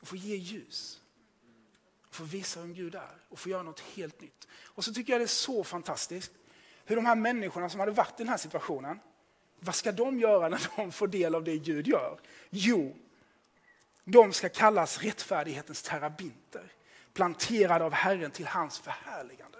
och 0.00 0.08
få 0.08 0.16
ge 0.16 0.36
ljus. 0.36 1.00
Och 2.08 2.14
få 2.14 2.24
visa 2.24 2.60
vem 2.60 2.74
Gud 2.74 2.94
är 2.94 3.16
och 3.28 3.38
få 3.38 3.48
göra 3.48 3.62
något 3.62 3.80
helt 3.80 4.20
nytt. 4.20 4.48
Och 4.64 4.84
så 4.84 4.94
tycker 4.94 5.12
jag 5.12 5.20
det 5.20 5.24
är 5.24 5.26
så 5.26 5.64
fantastiskt 5.64 6.32
hur 6.84 6.96
de 6.96 7.06
här 7.06 7.14
människorna 7.14 7.70
som 7.70 7.80
hade 7.80 7.92
varit 7.92 8.20
i 8.20 8.22
den 8.22 8.28
här 8.28 8.36
situationen, 8.36 9.00
vad 9.60 9.74
ska 9.74 9.92
de 9.92 10.20
göra 10.20 10.48
när 10.48 10.70
de 10.76 10.92
får 10.92 11.08
del 11.08 11.34
av 11.34 11.44
det 11.44 11.58
Gud 11.58 11.86
gör? 11.86 12.20
Jo, 12.50 12.96
de 14.04 14.32
ska 14.32 14.48
kallas 14.48 15.02
rättfärdighetens 15.02 15.82
terabinter, 15.82 16.72
planterade 17.12 17.84
av 17.84 17.92
Herren 17.92 18.30
till 18.30 18.46
hans 18.46 18.78
förhärligande. 18.78 19.58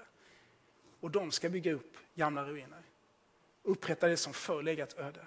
Och 1.00 1.10
de 1.10 1.30
ska 1.30 1.48
bygga 1.48 1.72
upp 1.72 1.96
gamla 2.14 2.44
ruiner, 2.44 2.82
upprätta 3.62 4.08
det 4.08 4.16
som 4.16 4.32
förr 4.32 4.62
legat 4.62 4.98
öde. 4.98 5.26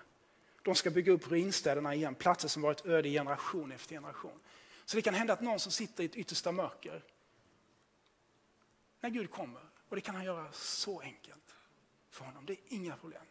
De 0.63 0.75
ska 0.75 0.89
bygga 0.89 1.11
upp 1.11 1.31
ruinstäderna 1.31 1.95
igen, 1.95 2.15
platser 2.15 2.47
som 2.47 2.61
varit 2.61 2.85
öde 2.85 3.09
generation 3.09 3.71
efter 3.71 3.95
generation. 3.95 4.39
Så 4.85 4.95
det 4.95 5.01
kan 5.01 5.13
hända 5.13 5.33
att 5.33 5.41
någon 5.41 5.59
som 5.59 5.71
sitter 5.71 6.03
i 6.03 6.05
ett 6.05 6.15
yttersta 6.15 6.51
mörker, 6.51 7.03
när 8.99 9.09
Gud 9.09 9.31
kommer, 9.31 9.61
och 9.89 9.95
det 9.95 10.01
kan 10.01 10.15
han 10.15 10.25
göra 10.25 10.51
så 10.51 10.99
enkelt 10.99 11.55
för 12.09 12.25
honom, 12.25 12.45
det 12.45 12.53
är 12.53 12.59
inga 12.67 12.95
problem. 12.95 13.25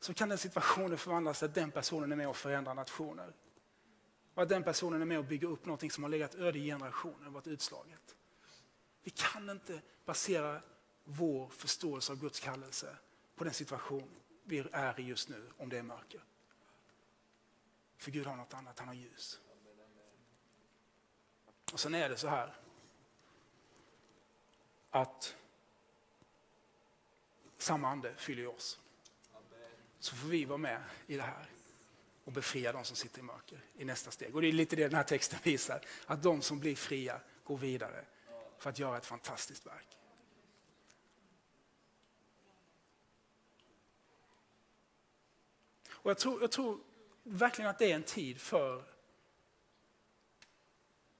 Så 0.00 0.14
kan 0.14 0.28
den 0.28 0.38
situationen 0.38 0.98
förvandlas 0.98 1.42
att 1.42 1.54
den 1.54 1.70
personen 1.70 2.12
är 2.12 2.16
med 2.16 2.28
och 2.28 2.36
förändrar 2.36 2.74
nationer. 2.74 3.32
Och 4.34 4.42
att 4.42 4.48
den 4.48 4.62
personen 4.62 5.02
är 5.02 5.06
med 5.06 5.18
och 5.18 5.24
bygger 5.24 5.48
upp 5.48 5.66
något 5.66 5.92
som 5.92 6.04
har 6.04 6.10
legat 6.10 6.34
öde 6.34 6.58
i 6.58 6.66
generationer 6.66 7.26
och 7.26 7.32
varit 7.32 7.46
utslaget. 7.46 8.16
Vi 9.02 9.10
kan 9.10 9.50
inte 9.50 9.80
basera 10.04 10.60
vår 11.04 11.48
förståelse 11.48 12.12
av 12.12 12.20
Guds 12.20 12.40
kallelse 12.40 12.96
på 13.36 13.44
den 13.44 13.52
situation 13.52 14.10
vi 14.44 14.64
är 14.72 15.00
i 15.00 15.02
just 15.02 15.28
nu, 15.28 15.50
om 15.58 15.68
det 15.68 15.78
är 15.78 15.82
mörker. 15.82 16.24
För 17.96 18.10
Gud 18.10 18.26
har 18.26 18.36
något 18.36 18.54
annat, 18.54 18.78
han 18.78 18.88
har 18.88 18.94
ljus. 18.94 19.40
Och 21.72 21.80
sen 21.80 21.94
är 21.94 22.08
det 22.08 22.16
så 22.16 22.28
här 22.28 22.54
att 24.90 25.36
samma 27.58 27.88
ande 27.88 28.14
fyller 28.16 28.46
oss. 28.46 28.80
Så 29.98 30.16
får 30.16 30.28
vi 30.28 30.44
vara 30.44 30.58
med 30.58 30.82
i 31.06 31.16
det 31.16 31.22
här 31.22 31.46
och 32.24 32.32
befria 32.32 32.72
de 32.72 32.84
som 32.84 32.96
sitter 32.96 33.18
i 33.18 33.22
mörker 33.22 33.60
i 33.76 33.84
nästa 33.84 34.10
steg. 34.10 34.34
Och 34.34 34.42
det 34.42 34.48
är 34.48 34.52
lite 34.52 34.76
det 34.76 34.82
den 34.82 34.94
här 34.94 35.04
texten 35.04 35.38
visar, 35.42 35.84
att 36.06 36.22
de 36.22 36.42
som 36.42 36.60
blir 36.60 36.76
fria 36.76 37.20
går 37.44 37.58
vidare 37.58 38.04
för 38.58 38.70
att 38.70 38.78
göra 38.78 38.96
ett 38.96 39.06
fantastiskt 39.06 39.66
verk. 39.66 39.98
Och 46.04 46.10
jag 46.10 46.18
tror, 46.18 46.40
jag 46.40 46.50
tror 46.50 46.78
verkligen 47.22 47.70
att 47.70 47.78
det 47.78 47.90
är 47.90 47.94
en 47.94 48.02
tid 48.02 48.40
för 48.40 48.84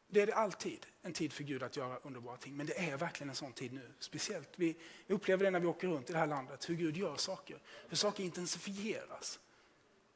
det 0.08 0.20
är 0.20 0.26
det 0.26 0.34
alltid, 0.34 0.86
en 1.02 1.12
tid 1.12 1.32
för 1.32 1.44
Gud 1.44 1.62
att 1.62 1.76
göra 1.76 1.98
underbara 1.98 2.36
ting. 2.36 2.56
Men 2.56 2.66
det 2.66 2.78
är 2.78 2.96
verkligen 2.96 3.28
en 3.30 3.36
sån 3.36 3.52
tid 3.52 3.72
nu. 3.72 3.92
Speciellt, 3.98 4.48
vi 4.56 4.76
upplever 5.06 5.44
det 5.44 5.50
när 5.50 5.60
vi 5.60 5.66
åker 5.66 5.88
runt 5.88 6.10
i 6.10 6.12
det 6.12 6.18
här 6.18 6.26
landet, 6.26 6.68
hur 6.68 6.74
Gud 6.74 6.96
gör 6.96 7.16
saker. 7.16 7.58
Hur 7.88 7.96
saker 7.96 8.24
intensifieras. 8.24 9.40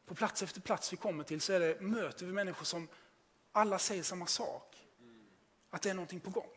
På 0.06 0.14
plats 0.14 0.42
efter 0.42 0.60
plats 0.60 0.92
vi 0.92 0.96
kommer 0.96 1.24
till 1.24 1.40
så 1.40 1.52
är 1.52 1.60
det, 1.60 1.80
möter 1.80 2.26
vi 2.26 2.32
människor 2.32 2.64
som 2.64 2.88
alla 3.52 3.78
säger 3.78 4.02
samma 4.02 4.26
sak. 4.26 4.86
Att 5.70 5.82
det 5.82 5.90
är 5.90 5.94
någonting 5.94 6.20
på 6.20 6.30
gång. 6.30 6.50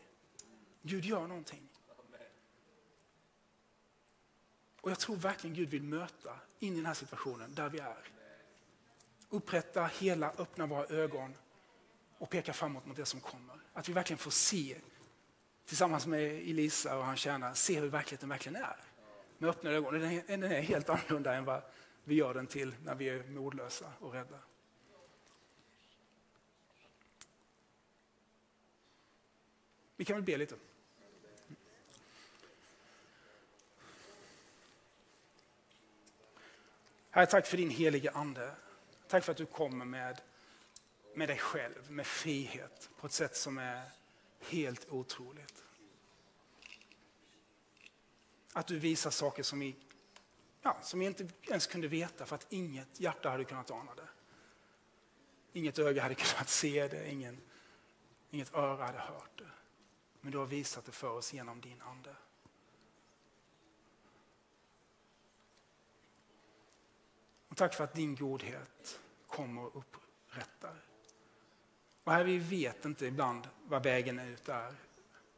Gud 0.81 1.05
gör 1.05 1.27
någonting. 1.27 1.69
Och 4.81 4.91
jag 4.91 4.99
tror 4.99 5.15
verkligen 5.15 5.55
Gud 5.55 5.69
vill 5.69 5.83
möta 5.83 6.39
in 6.61 6.73
i 6.73 6.75
den 6.75 6.85
här 6.85 6.93
situationen 6.93 7.55
där 7.55 7.69
vi 7.69 7.79
är. 7.79 8.07
Upprätta 9.29 9.85
hela, 9.85 10.33
öppna 10.37 10.65
våra 10.65 10.85
ögon 10.85 11.35
och 12.17 12.29
peka 12.29 12.53
framåt 12.53 12.85
mot 12.85 12.97
det 12.97 13.05
som 13.05 13.19
kommer. 13.19 13.55
Att 13.73 13.89
vi 13.89 13.93
verkligen 13.93 14.17
får 14.17 14.31
se 14.31 14.77
tillsammans 15.65 16.07
med 16.07 16.21
Elisa 16.21 16.97
och 16.97 17.05
hans 17.05 17.19
tjänare, 17.19 17.55
se 17.55 17.79
hur 17.79 17.87
verkligheten 17.87 18.29
verkligen 18.29 18.55
är. 18.55 18.75
Med 19.37 19.49
öppna 19.49 19.69
ögon. 19.71 19.93
Den 20.27 20.43
är 20.43 20.61
helt 20.61 20.89
annorlunda 20.89 21.33
än 21.33 21.45
vad 21.45 21.61
vi 22.03 22.15
gör 22.15 22.33
den 22.33 22.47
till 22.47 22.75
när 22.83 22.95
vi 22.95 23.09
är 23.09 23.23
modlösa 23.23 23.93
och 23.99 24.13
rädda. 24.13 24.39
Vi 29.95 30.05
kan 30.05 30.15
väl 30.15 30.23
be 30.25 30.37
lite. 30.37 30.55
Herre, 37.13 37.25
tack 37.25 37.47
för 37.47 37.57
din 37.57 37.69
heliga 37.69 38.11
Ande. 38.11 38.55
Tack 39.07 39.23
för 39.23 39.31
att 39.31 39.37
du 39.37 39.45
kommer 39.45 39.85
med, 39.85 40.21
med 41.15 41.29
dig 41.29 41.37
själv, 41.37 41.91
med 41.91 42.07
frihet 42.07 42.89
på 42.97 43.07
ett 43.07 43.13
sätt 43.13 43.35
som 43.35 43.57
är 43.57 43.81
helt 44.39 44.89
otroligt. 44.89 45.63
Att 48.53 48.67
du 48.67 48.79
visar 48.79 49.11
saker 49.11 49.43
som 49.43 49.59
vi, 49.59 49.75
ja, 50.61 50.77
som 50.81 50.99
vi 50.99 51.05
inte 51.05 51.29
ens 51.47 51.67
kunde 51.67 51.87
veta 51.87 52.25
för 52.25 52.35
att 52.35 52.47
inget 52.49 52.99
hjärta 52.99 53.29
hade 53.29 53.43
kunnat 53.43 53.71
ana 53.71 53.95
det. 53.95 54.07
Inget 55.53 55.79
öga 55.79 56.01
hade 56.01 56.15
kunnat 56.15 56.49
se 56.49 56.87
det, 56.87 57.11
ingen, 57.11 57.41
inget 58.29 58.53
öra 58.53 58.85
hade 58.85 58.99
hört 58.99 59.37
det. 59.37 59.51
Men 60.21 60.31
du 60.31 60.37
har 60.37 60.45
visat 60.45 60.85
det 60.85 60.91
för 60.91 61.09
oss 61.09 61.33
genom 61.33 61.61
din 61.61 61.81
Ande. 61.81 62.15
Tack 67.61 67.73
för 67.73 67.83
att 67.83 67.93
din 67.93 68.15
godhet 68.15 68.99
kommer 69.27 69.61
och 69.61 69.75
upprättar. 69.75 70.75
Och 72.03 72.11
här 72.11 72.23
vi 72.23 72.37
vet 72.37 72.85
inte 72.85 73.05
ibland 73.05 73.47
vad 73.65 73.83
vägen 73.83 74.19
ut 74.19 74.49
är. 74.49 74.75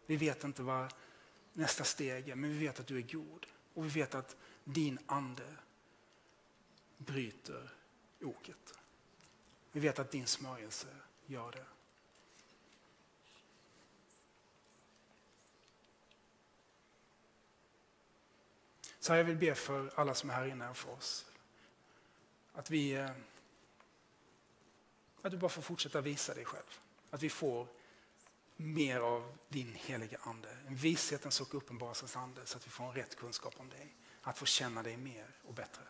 Vi 0.05 0.15
vet 0.15 0.43
inte 0.43 0.63
vad 0.63 0.93
nästa 1.53 1.83
steg 1.83 2.29
är, 2.29 2.35
men 2.35 2.49
vi 2.49 2.57
vet 2.57 2.79
att 2.79 2.87
du 2.87 2.97
är 2.97 3.01
god. 3.01 3.45
Och 3.73 3.85
vi 3.85 3.89
vet 3.89 4.15
att 4.15 4.35
din 4.63 4.99
ande 5.05 5.55
bryter 6.97 7.73
oket. 8.21 8.73
Vi 9.71 9.79
vet 9.79 9.99
att 9.99 10.11
din 10.11 10.27
smörjelse 10.27 10.87
gör 11.25 11.51
det. 11.51 11.65
Så 18.99 19.13
jag 19.13 19.23
vill 19.23 19.37
be 19.37 19.55
för 19.55 19.91
alla 19.95 20.15
som 20.15 20.29
är 20.29 20.33
här 20.33 20.45
inne 20.45 20.69
och 20.69 20.77
för 20.77 20.91
oss. 20.91 21.32
Att 22.53 22.69
vi 22.69 22.91
eh, 22.91 23.09
att 25.21 25.31
du 25.31 25.37
bara 25.37 25.49
får 25.49 25.61
fortsätta 25.61 26.01
visa 26.01 26.33
dig 26.33 26.45
själv. 26.45 26.79
Att 27.09 27.23
vi 27.23 27.29
får 27.29 27.67
mer 28.55 28.99
av 28.99 29.37
din 29.49 29.75
heliga 29.75 30.17
ande. 30.21 30.57
En 30.67 30.75
vishetens 30.75 31.41
och 31.41 31.55
uppenbarelsens 31.55 32.15
ande 32.15 32.45
så 32.45 32.57
att 32.57 32.67
vi 32.67 32.71
får 32.71 32.83
en 32.83 32.93
rätt 32.93 33.15
kunskap 33.15 33.53
om 33.57 33.69
dig. 33.69 33.95
Att 34.21 34.37
få 34.37 34.45
känna 34.45 34.83
dig 34.83 34.97
mer 34.97 35.27
och 35.47 35.53
bättre. 35.53 35.81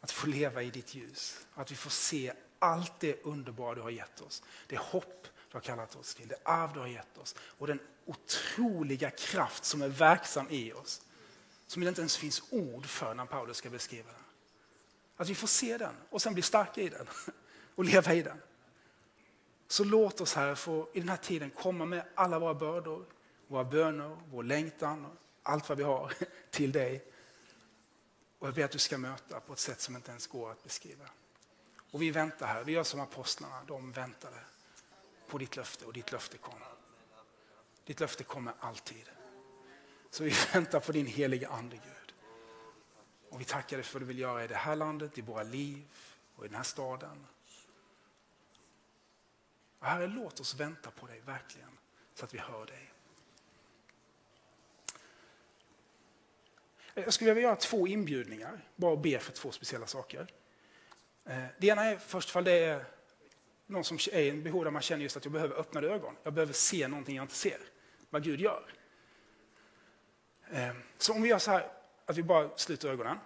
Att 0.00 0.10
få 0.10 0.26
leva 0.26 0.62
i 0.62 0.70
ditt 0.70 0.94
ljus. 0.94 1.46
Att 1.54 1.70
vi 1.70 1.76
får 1.76 1.90
se 1.90 2.32
allt 2.58 3.00
det 3.00 3.22
underbara 3.22 3.74
du 3.74 3.80
har 3.80 3.90
gett 3.90 4.20
oss. 4.20 4.42
Det 4.66 4.78
hopp 4.78 5.28
du 5.48 5.56
har 5.56 5.60
kallat 5.60 5.96
oss 5.96 6.14
till, 6.14 6.28
det 6.28 6.38
arv 6.44 6.72
du 6.72 6.80
har 6.80 6.86
gett 6.86 7.18
oss 7.18 7.34
och 7.38 7.66
den 7.66 7.80
otroliga 8.04 9.10
kraft 9.10 9.64
som 9.64 9.82
är 9.82 9.88
verksam 9.88 10.46
i 10.50 10.72
oss. 10.72 11.02
Som 11.66 11.82
det 11.82 11.88
inte 11.88 12.00
ens 12.00 12.16
finns 12.16 12.42
ord 12.50 12.86
för 12.86 13.14
när 13.14 13.26
Paulus 13.26 13.56
ska 13.56 13.70
beskriva 13.70 14.12
den. 14.12 14.23
Att 15.16 15.28
vi 15.28 15.34
får 15.34 15.48
se 15.48 15.78
den 15.78 15.94
och 16.10 16.22
sen 16.22 16.34
bli 16.34 16.42
starka 16.42 16.80
i 16.80 16.88
den 16.88 17.06
och 17.74 17.84
leva 17.84 18.14
i 18.14 18.22
den. 18.22 18.40
Så 19.68 19.84
låt 19.84 20.20
oss 20.20 20.34
här 20.34 20.54
få 20.54 20.88
i 20.92 21.00
den 21.00 21.08
här 21.08 21.16
tiden 21.16 21.50
komma 21.50 21.84
med 21.84 22.04
alla 22.14 22.38
våra 22.38 22.54
bördor, 22.54 23.06
våra 23.46 23.64
böner, 23.64 24.16
vår 24.30 24.42
längtan 24.42 25.04
och 25.04 25.12
allt 25.42 25.68
vad 25.68 25.78
vi 25.78 25.84
har 25.84 26.12
till 26.50 26.72
dig. 26.72 27.04
Och 28.38 28.48
jag 28.48 28.54
ber 28.54 28.64
att 28.64 28.70
du 28.70 28.78
ska 28.78 28.98
möta 28.98 29.40
på 29.40 29.52
ett 29.52 29.58
sätt 29.58 29.80
som 29.80 29.96
inte 29.96 30.10
ens 30.10 30.26
går 30.26 30.50
att 30.50 30.62
beskriva. 30.62 31.04
Och 31.90 32.02
vi 32.02 32.10
väntar 32.10 32.46
här, 32.46 32.64
vi 32.64 32.72
gör 32.72 32.82
som 32.82 33.00
apostlarna, 33.00 33.64
de 33.66 33.92
väntade 33.92 34.36
på 35.28 35.38
ditt 35.38 35.56
löfte 35.56 35.84
och 35.84 35.92
ditt 35.92 36.12
löfte 36.12 36.38
kom. 36.38 36.54
Ditt 37.84 38.00
löfte 38.00 38.24
kommer 38.24 38.52
alltid. 38.60 39.10
Så 40.10 40.24
vi 40.24 40.34
väntar 40.52 40.80
på 40.80 40.92
din 40.92 41.06
heliga 41.06 41.48
Ande 41.48 41.76
Gud. 41.76 42.03
Och 43.34 43.40
vi 43.40 43.44
tackar 43.44 43.76
dig 43.76 43.84
för 43.84 43.94
vad 43.94 44.02
du 44.02 44.06
vill 44.06 44.18
göra 44.18 44.44
i 44.44 44.46
det 44.46 44.54
här 44.54 44.76
landet, 44.76 45.18
i 45.18 45.20
våra 45.20 45.42
liv 45.42 45.84
och 46.36 46.44
i 46.44 46.48
den 46.48 46.56
här 46.56 46.64
staden. 46.64 47.26
Och 49.78 49.86
herre, 49.86 50.06
låt 50.06 50.40
oss 50.40 50.54
vänta 50.54 50.90
på 50.90 51.06
dig 51.06 51.20
verkligen 51.20 51.78
så 52.14 52.24
att 52.24 52.34
vi 52.34 52.38
hör 52.38 52.66
dig. 52.66 52.92
Jag 56.94 57.12
skulle 57.12 57.34
vilja 57.34 57.48
göra 57.48 57.56
två 57.56 57.86
inbjudningar, 57.86 58.60
bara 58.76 58.96
be 58.96 59.18
för 59.18 59.32
två 59.32 59.52
speciella 59.52 59.86
saker. 59.86 60.26
Eh, 61.24 61.44
det 61.58 61.66
ena 61.66 61.84
är 61.84 61.96
först 61.96 62.30
fall 62.30 62.44
det 62.44 62.64
är 62.64 62.84
någon 63.66 63.84
som 63.84 63.98
är 64.12 64.20
i 64.20 64.30
en 64.30 64.42
behov 64.42 64.64
där 64.64 64.70
man 64.70 64.82
känner 64.82 65.02
just 65.02 65.16
att 65.16 65.24
jag 65.24 65.32
behöver 65.32 65.56
öppnade 65.56 65.88
ögon. 65.88 66.16
Jag 66.22 66.32
behöver 66.32 66.52
se 66.52 66.88
någonting 66.88 67.16
jag 67.16 67.24
inte 67.24 67.34
ser, 67.34 67.60
vad 68.10 68.24
Gud 68.24 68.40
gör. 68.40 68.72
Eh, 70.50 70.74
så 70.98 71.12
om 71.12 71.22
vi 71.22 71.28
gör 71.28 71.38
så 71.38 71.50
här, 71.50 71.70
att 72.06 72.16
vi 72.16 72.22
bara 72.22 72.50
sluter 72.56 72.88
ögonen. 72.88 73.18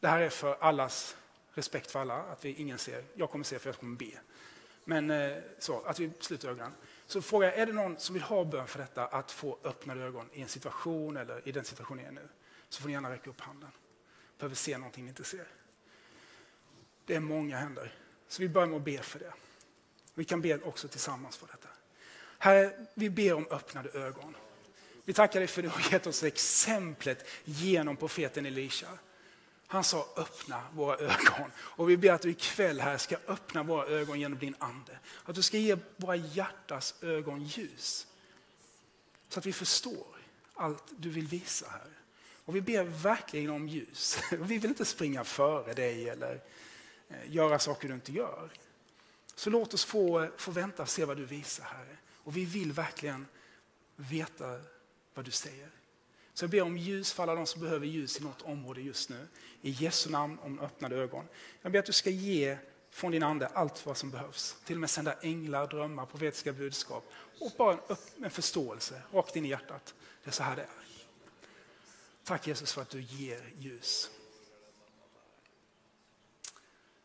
Det 0.00 0.08
här 0.08 0.20
är 0.20 0.30
för 0.30 0.56
allas 0.60 1.16
respekt 1.54 1.90
för 1.90 2.00
alla, 2.00 2.14
att 2.14 2.44
vi 2.44 2.54
ingen 2.54 2.78
ser. 2.78 3.04
Jag 3.14 3.30
kommer 3.30 3.44
se 3.44 3.58
för 3.58 3.68
jag 3.68 3.78
kommer 3.78 3.96
be. 3.96 4.10
Men 4.84 5.10
eh, 5.10 5.36
så, 5.58 5.80
att 5.80 5.98
vi 5.98 6.10
sluter 6.20 6.48
ögonen. 6.48 6.72
Så 7.06 7.22
frågar 7.22 7.48
jag, 7.48 7.58
är 7.58 7.66
det 7.66 7.72
någon 7.72 7.98
som 7.98 8.14
vill 8.14 8.22
ha 8.22 8.44
bön 8.44 8.66
för 8.66 8.78
detta, 8.78 9.06
att 9.06 9.32
få 9.32 9.58
öppnade 9.64 10.02
ögon 10.02 10.30
i 10.32 10.42
en 10.42 10.48
situation 10.48 11.16
eller 11.16 11.48
i 11.48 11.52
den 11.52 11.64
situation 11.64 11.98
jag 11.98 12.06
är 12.06 12.12
nu? 12.12 12.28
Så 12.68 12.80
får 12.82 12.88
ni 12.88 12.94
gärna 12.94 13.12
räcka 13.12 13.30
upp 13.30 13.40
handen. 13.40 13.70
Behöver 14.38 14.56
se 14.56 14.78
någonting 14.78 15.04
ni 15.04 15.08
inte 15.08 15.24
ser. 15.24 15.46
Det 17.04 17.14
är 17.14 17.20
många 17.20 17.56
händer. 17.56 17.94
Så 18.28 18.42
vi 18.42 18.48
börjar 18.48 18.68
med 18.68 18.76
att 18.76 18.84
be 18.84 18.98
för 19.02 19.18
det. 19.18 19.32
Vi 20.14 20.24
kan 20.24 20.40
be 20.40 20.58
också 20.58 20.88
tillsammans 20.88 21.36
för 21.36 21.46
detta. 21.46 21.68
Herre, 22.38 22.86
vi 22.94 23.10
ber 23.10 23.34
om 23.34 23.46
öppnade 23.50 23.90
ögon. 23.90 24.36
Vi 25.06 25.12
tackar 25.12 25.40
dig 25.40 25.46
för 25.46 25.62
att 25.62 25.64
du 25.64 25.82
har 25.82 25.92
gett 25.92 26.06
oss 26.06 26.22
exemplet 26.22 27.26
genom 27.44 27.96
profeten 27.96 28.46
Elisha. 28.46 28.88
Han 29.66 29.84
sa 29.84 30.08
öppna 30.16 30.62
våra 30.74 30.96
ögon. 30.96 31.50
Och 31.58 31.90
vi 31.90 31.96
ber 31.96 32.12
att 32.12 32.22
du 32.22 32.30
ikväll 32.30 32.80
här 32.80 32.98
ska 32.98 33.16
öppna 33.26 33.62
våra 33.62 33.86
ögon 33.86 34.20
genom 34.20 34.38
din 34.38 34.54
ande. 34.58 34.98
Att 35.24 35.34
du 35.34 35.42
ska 35.42 35.58
ge 35.58 35.76
våra 35.96 36.16
hjärtas 36.16 36.94
ögon 37.02 37.44
ljus. 37.44 38.06
Så 39.28 39.38
att 39.38 39.46
vi 39.46 39.52
förstår 39.52 40.16
allt 40.54 40.84
du 40.96 41.10
vill 41.10 41.26
visa 41.26 41.66
här. 41.70 41.90
Och 42.44 42.56
vi 42.56 42.60
ber 42.60 42.84
verkligen 42.84 43.50
om 43.50 43.68
ljus. 43.68 44.18
Vi 44.30 44.58
vill 44.58 44.70
inte 44.70 44.84
springa 44.84 45.24
före 45.24 45.74
dig 45.74 46.08
eller 46.08 46.40
eh, 47.08 47.16
göra 47.34 47.58
saker 47.58 47.88
du 47.88 47.94
inte 47.94 48.12
gör. 48.12 48.50
Så 49.34 49.50
låt 49.50 49.74
oss 49.74 49.84
få, 49.84 50.28
få 50.36 50.50
vänta 50.50 50.82
och 50.82 50.88
se 50.88 51.04
vad 51.04 51.16
du 51.16 51.24
visar, 51.24 51.64
Herre. 51.64 51.96
Och 52.14 52.36
vi 52.36 52.44
vill 52.44 52.72
verkligen 52.72 53.26
veta 53.96 54.60
vad 55.16 55.24
du 55.24 55.30
säger. 55.30 55.70
Så 56.34 56.44
jag 56.44 56.50
ber 56.50 56.62
om 56.62 56.76
ljus 56.76 57.12
för 57.12 57.22
alla 57.22 57.34
de 57.34 57.46
som 57.46 57.60
behöver 57.60 57.86
ljus 57.86 58.20
i 58.20 58.24
något 58.24 58.42
område 58.42 58.80
just 58.80 59.10
nu. 59.10 59.26
I 59.62 59.70
Jesu 59.70 60.10
namn 60.10 60.38
om 60.38 60.60
öppnade 60.60 60.96
ögon. 60.96 61.28
Jag 61.62 61.72
ber 61.72 61.78
att 61.78 61.86
du 61.86 61.92
ska 61.92 62.10
ge 62.10 62.58
från 62.90 63.12
din 63.12 63.22
ande 63.22 63.46
allt 63.46 63.86
vad 63.86 63.96
som 63.96 64.10
behövs. 64.10 64.56
Till 64.64 64.76
och 64.76 64.80
med 64.80 64.90
sända 64.90 65.14
änglar, 65.20 65.66
drömmar, 65.66 66.06
profetiska 66.06 66.52
budskap. 66.52 67.04
Och 67.40 67.52
bara 67.56 67.72
en, 67.72 67.96
en 68.24 68.30
förståelse 68.30 69.02
rakt 69.12 69.36
in 69.36 69.44
i 69.44 69.48
hjärtat. 69.48 69.94
Det 70.24 70.30
är 70.30 70.32
så 70.32 70.42
här 70.42 70.56
det 70.56 70.62
är. 70.62 70.68
Tack 72.24 72.46
Jesus 72.46 72.72
för 72.72 72.82
att 72.82 72.90
du 72.90 73.00
ger 73.00 73.52
ljus. 73.58 74.10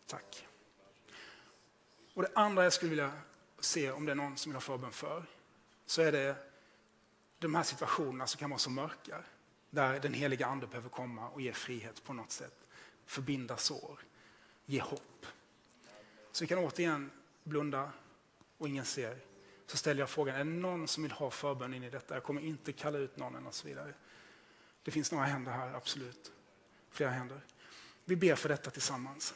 Tack. 0.07 0.47
Och 2.13 2.21
det 2.21 2.31
andra 2.33 2.63
jag 2.63 2.73
skulle 2.73 2.89
vilja 2.89 3.11
se 3.59 3.91
om 3.91 4.05
det 4.05 4.11
är 4.11 4.15
någon 4.15 4.37
som 4.37 4.51
vill 4.51 4.55
ha 4.55 4.61
förbön 4.61 4.91
för, 4.91 5.25
så 5.85 6.01
är 6.01 6.11
det 6.11 6.50
de 7.41 7.55
här 7.55 7.63
situationerna 7.63 8.27
som 8.27 8.39
kan 8.39 8.49
vara 8.49 8.59
så 8.59 8.69
mörka, 8.69 9.23
där 9.69 9.99
den 9.99 10.13
heliga 10.13 10.45
ande 10.45 10.67
behöver 10.67 10.89
komma 10.89 11.29
och 11.29 11.41
ge 11.41 11.53
frihet 11.53 12.03
på 12.03 12.13
något 12.13 12.31
sätt, 12.31 12.67
förbinda 13.05 13.57
sår, 13.57 13.99
ge 14.65 14.81
hopp. 14.81 15.25
Så 16.31 16.43
vi 16.43 16.47
kan 16.47 16.57
återigen 16.57 17.11
blunda 17.43 17.91
och 18.57 18.67
ingen 18.67 18.85
ser. 18.85 19.17
Så 19.67 19.77
ställer 19.77 19.99
jag 19.99 20.09
frågan, 20.09 20.35
är 20.35 20.39
det 20.39 20.43
någon 20.43 20.87
som 20.87 21.03
vill 21.03 21.11
ha 21.11 21.31
förbön 21.31 21.73
in 21.73 21.83
i 21.83 21.89
detta? 21.89 22.13
Jag 22.13 22.23
kommer 22.23 22.41
inte 22.41 22.73
kalla 22.73 22.97
ut 22.97 23.17
någon 23.17 23.47
och 23.47 23.53
så 23.53 23.67
vidare. 23.67 23.93
Det 24.83 24.91
finns 24.91 25.11
några 25.11 25.25
händer 25.25 25.51
här, 25.51 25.73
absolut. 25.73 26.31
Flera 26.89 27.09
händer. 27.09 27.41
Vi 28.05 28.15
ber 28.15 28.35
för 28.35 28.49
detta 28.49 28.71
tillsammans. 28.71 29.33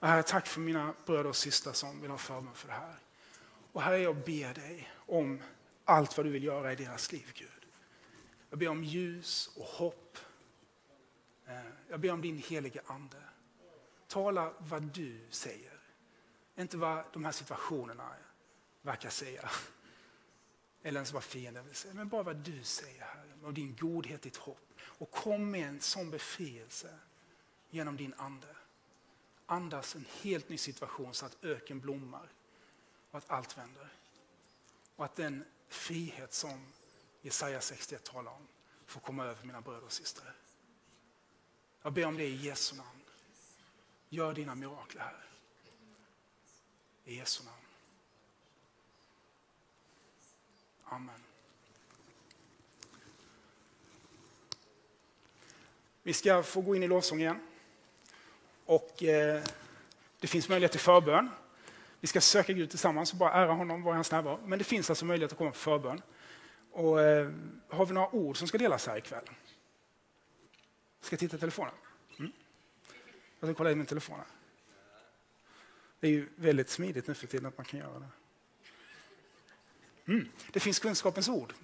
Herre, 0.00 0.22
tack 0.22 0.46
för 0.46 0.60
mina 0.60 0.94
bröder 1.06 1.26
och 1.26 1.36
systrar 1.36 1.72
som 1.72 2.00
vill 2.00 2.10
ha 2.10 2.18
förbön 2.18 2.54
för 2.54 2.68
det 2.68 2.74
här. 2.74 2.98
Och 3.72 3.82
Herre, 3.82 3.98
jag 3.98 4.16
ber 4.16 4.54
dig 4.54 4.92
om 5.06 5.42
allt 5.88 6.16
vad 6.16 6.26
du 6.26 6.30
vill 6.30 6.44
göra 6.44 6.72
i 6.72 6.76
deras 6.76 7.12
liv, 7.12 7.32
Gud. 7.34 7.66
Jag 8.50 8.58
ber 8.58 8.68
om 8.68 8.84
ljus 8.84 9.50
och 9.56 9.64
hopp. 9.64 10.18
Eh, 11.46 11.60
jag 11.88 12.00
ber 12.00 12.12
om 12.12 12.20
din 12.20 12.38
helige 12.38 12.80
Ande. 12.86 13.22
Tala 14.06 14.52
vad 14.58 14.82
du 14.82 15.20
säger. 15.30 15.80
Inte 16.56 16.76
vad 16.76 17.04
de 17.12 17.24
här 17.24 17.32
situationerna 17.32 18.14
verkar 18.82 19.10
säga. 19.10 19.50
Eller 20.82 20.98
ens 20.98 21.12
vad 21.12 21.24
fienden 21.24 21.66
vill 21.66 21.74
säga. 21.74 21.94
Men 21.94 22.08
bara 22.08 22.22
vad 22.22 22.36
du 22.36 22.62
säger, 22.62 23.02
Herre. 23.02 23.32
Och 23.42 23.54
din 23.54 23.76
godhet, 23.76 24.22
ditt 24.22 24.36
hopp. 24.36 24.72
Och 24.80 25.10
kom 25.10 25.50
med 25.50 25.68
en 25.68 25.80
sån 25.80 26.10
befrielse 26.10 26.98
genom 27.70 27.96
din 27.96 28.14
Ande 28.16 28.56
andas 29.46 29.96
en 29.96 30.04
helt 30.22 30.48
ny 30.48 30.58
situation 30.58 31.14
så 31.14 31.26
att 31.26 31.44
öken 31.44 31.80
blommar 31.80 32.28
och 33.10 33.18
att 33.18 33.30
allt 33.30 33.58
vänder. 33.58 33.88
Och 34.96 35.04
att 35.04 35.16
den 35.16 35.44
frihet 35.68 36.32
som 36.32 36.66
Jesaja 37.22 37.60
61 37.60 38.04
talar 38.04 38.32
om 38.32 38.48
får 38.86 39.00
komma 39.00 39.24
över 39.24 39.44
mina 39.44 39.60
bröder 39.60 39.84
och 39.84 39.92
systrar. 39.92 40.34
Jag 41.82 41.92
ber 41.92 42.04
om 42.04 42.16
det 42.16 42.24
i 42.24 42.36
Jesu 42.36 42.76
namn. 42.76 43.00
Gör 44.08 44.32
dina 44.32 44.54
mirakler 44.54 45.00
här. 45.00 45.24
I 47.04 47.16
Jesu 47.16 47.44
namn. 47.44 47.56
Amen. 50.84 51.20
Vi 56.02 56.12
ska 56.12 56.42
få 56.42 56.60
gå 56.60 56.76
in 56.76 56.82
i 56.82 56.88
lovsång 56.88 57.20
igen. 57.20 57.46
Och 58.64 59.02
eh, 59.02 59.44
det 60.20 60.26
finns 60.26 60.48
möjlighet 60.48 60.72
till 60.72 60.80
förbön. 60.80 61.30
Vi 62.00 62.06
ska 62.06 62.20
söka 62.20 62.52
Gud 62.52 62.70
tillsammans 62.70 63.12
och 63.12 63.18
bara 63.18 63.32
ära 63.32 63.52
honom, 63.52 63.82
vara 63.82 63.94
hans 63.94 64.10
närvaro. 64.10 64.40
Men 64.46 64.58
det 64.58 64.64
finns 64.64 64.90
alltså 64.90 65.04
möjlighet 65.04 65.32
att 65.32 65.38
komma 65.38 65.50
på 65.50 65.56
förbön. 65.56 66.02
Och, 66.72 67.02
eh, 67.02 67.30
har 67.68 67.86
vi 67.86 67.94
några 67.94 68.14
ord 68.14 68.36
som 68.36 68.48
ska 68.48 68.58
delas 68.58 68.86
här 68.86 68.96
ikväll? 68.96 69.24
Ska 71.00 71.14
jag 71.14 71.20
titta 71.20 71.36
i 71.36 71.40
telefonen? 71.40 71.74
Mm. 72.18 72.32
Jag 73.40 73.48
ska 73.48 73.54
kolla 73.54 73.70
i 73.70 73.74
min 73.74 73.86
telefon. 73.86 74.16
Här. 74.16 74.26
Det 76.00 76.06
är 76.06 76.10
ju 76.10 76.28
väldigt 76.36 76.70
smidigt 76.70 77.06
nu 77.06 77.14
för 77.14 77.26
tiden 77.26 77.46
att 77.46 77.58
man 77.58 77.66
kan 77.66 77.80
göra 77.80 77.98
det. 77.98 78.08
Mm. 80.12 80.28
Det 80.52 80.60
finns 80.60 80.78
kunskapens 80.78 81.28
ord. 81.28 81.54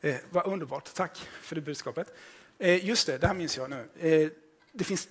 Eh, 0.00 0.16
vad 0.30 0.46
underbart, 0.46 0.94
tack 0.94 1.16
för 1.16 1.54
det 1.54 1.60
budskapet. 1.60 2.14
Eh, 2.58 2.86
just 2.86 3.06
det, 3.06 3.18
det 3.18 3.26
här 3.26 3.34
minns 3.34 3.56
jag 3.56 3.70
nu. 3.70 3.88
Eh, 3.98 4.30
det 4.72 4.84
finns 4.84 5.08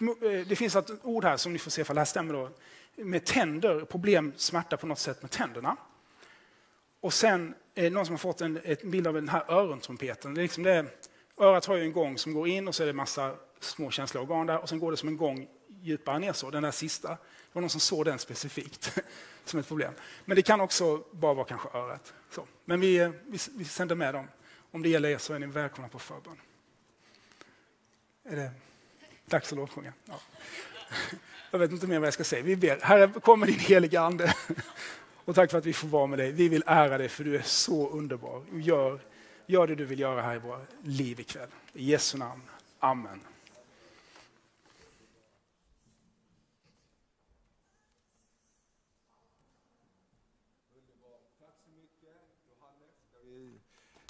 eh, 0.00 0.46
det 0.46 0.56
finns 0.56 0.76
ett 0.76 0.90
ord 1.02 1.24
här 1.24 1.36
som 1.36 1.52
ni 1.52 1.58
får 1.58 1.70
se 1.70 1.82
om 1.82 1.94
det 1.94 2.00
här 2.00 2.04
stämmer 2.04 2.34
då, 2.34 2.50
med 2.96 3.24
tänder, 3.24 3.84
problem, 3.84 4.32
smärta 4.36 4.76
på 4.76 4.86
något 4.86 4.98
sätt 4.98 5.22
med 5.22 5.30
tänderna. 5.30 5.76
Och 7.00 7.12
sen 7.12 7.54
är 7.74 7.82
det 7.82 7.90
någon 7.90 8.06
som 8.06 8.12
har 8.12 8.18
fått 8.18 8.40
en, 8.40 8.60
en 8.64 8.90
bild 8.90 9.06
av 9.06 9.14
den 9.14 9.28
här 9.28 9.44
örontrumpeten. 9.48 10.34
Det 10.34 10.40
är 10.40 10.42
liksom 10.42 10.62
det, 10.62 10.86
örat 11.36 11.66
har 11.66 11.76
ju 11.76 11.82
en 11.82 11.92
gång 11.92 12.18
som 12.18 12.34
går 12.34 12.48
in 12.48 12.68
och 12.68 12.74
så 12.74 12.82
är 12.82 12.86
det 12.86 12.92
massa 12.92 13.34
små 13.60 13.90
känsliga 13.90 14.22
organ 14.22 14.46
där 14.46 14.58
och 14.58 14.68
sen 14.68 14.78
går 14.78 14.90
det 14.90 14.96
som 14.96 15.08
en 15.08 15.16
gång 15.16 15.48
djupare 15.82 16.18
ner 16.18 16.32
så, 16.32 16.50
den 16.50 16.62
där 16.62 16.70
sista. 16.70 17.08
Det 17.08 17.18
var 17.52 17.60
någon 17.60 17.70
som 17.70 17.80
såg 17.80 18.04
den 18.04 18.18
specifikt 18.18 18.98
som 19.44 19.60
ett 19.60 19.68
problem. 19.68 19.94
Men 20.24 20.36
det 20.36 20.42
kan 20.42 20.60
också 20.60 21.04
bara 21.10 21.34
vara 21.34 21.46
kanske 21.46 21.68
örat. 21.78 22.14
Så. 22.30 22.46
Men 22.64 22.80
vi, 22.80 22.96
eh, 22.96 23.10
vi, 23.26 23.38
vi 23.56 23.64
sänder 23.64 23.94
med 23.94 24.14
dem. 24.14 24.28
Om 24.70 24.82
det 24.82 24.88
gäller 24.88 25.08
er 25.08 25.18
så 25.18 25.34
är 25.34 25.38
ni 25.38 25.46
välkomna 25.46 25.88
på 25.88 25.98
förbön. 25.98 26.40
Är 28.24 28.36
det 28.36 28.50
Dags 29.26 29.52
att 29.52 29.56
lovsjunga. 29.56 29.92
Ja. 30.04 30.20
Jag 31.54 31.58
vet 31.58 31.72
inte 31.72 31.86
mer 31.86 31.98
vad 31.98 32.06
jag 32.06 32.14
ska 32.14 32.24
säga. 32.24 32.42
Vi 32.42 32.56
ber. 32.56 32.78
Herre, 32.82 33.08
kommer 33.08 33.46
din 33.46 33.58
heliga 33.58 34.00
Ande. 34.00 34.34
Och 35.24 35.34
tack 35.34 35.50
för 35.50 35.58
att 35.58 35.66
vi 35.66 35.72
får 35.72 35.88
vara 35.88 36.06
med 36.06 36.18
dig. 36.18 36.32
Vi 36.32 36.48
vill 36.48 36.62
ära 36.66 36.98
dig 36.98 37.08
för 37.08 37.24
du 37.24 37.36
är 37.36 37.42
så 37.42 37.88
underbar. 37.88 38.42
Gör, 38.52 39.00
gör 39.46 39.66
det 39.66 39.74
du 39.74 39.84
vill 39.84 40.00
göra 40.00 40.22
här 40.22 40.34
i 40.34 40.38
våra 40.38 40.60
liv 40.82 41.20
ikväll. 41.20 41.48
I 41.72 41.84
Jesu 41.84 42.18
namn. 42.18 42.42
Amen. 42.78 43.20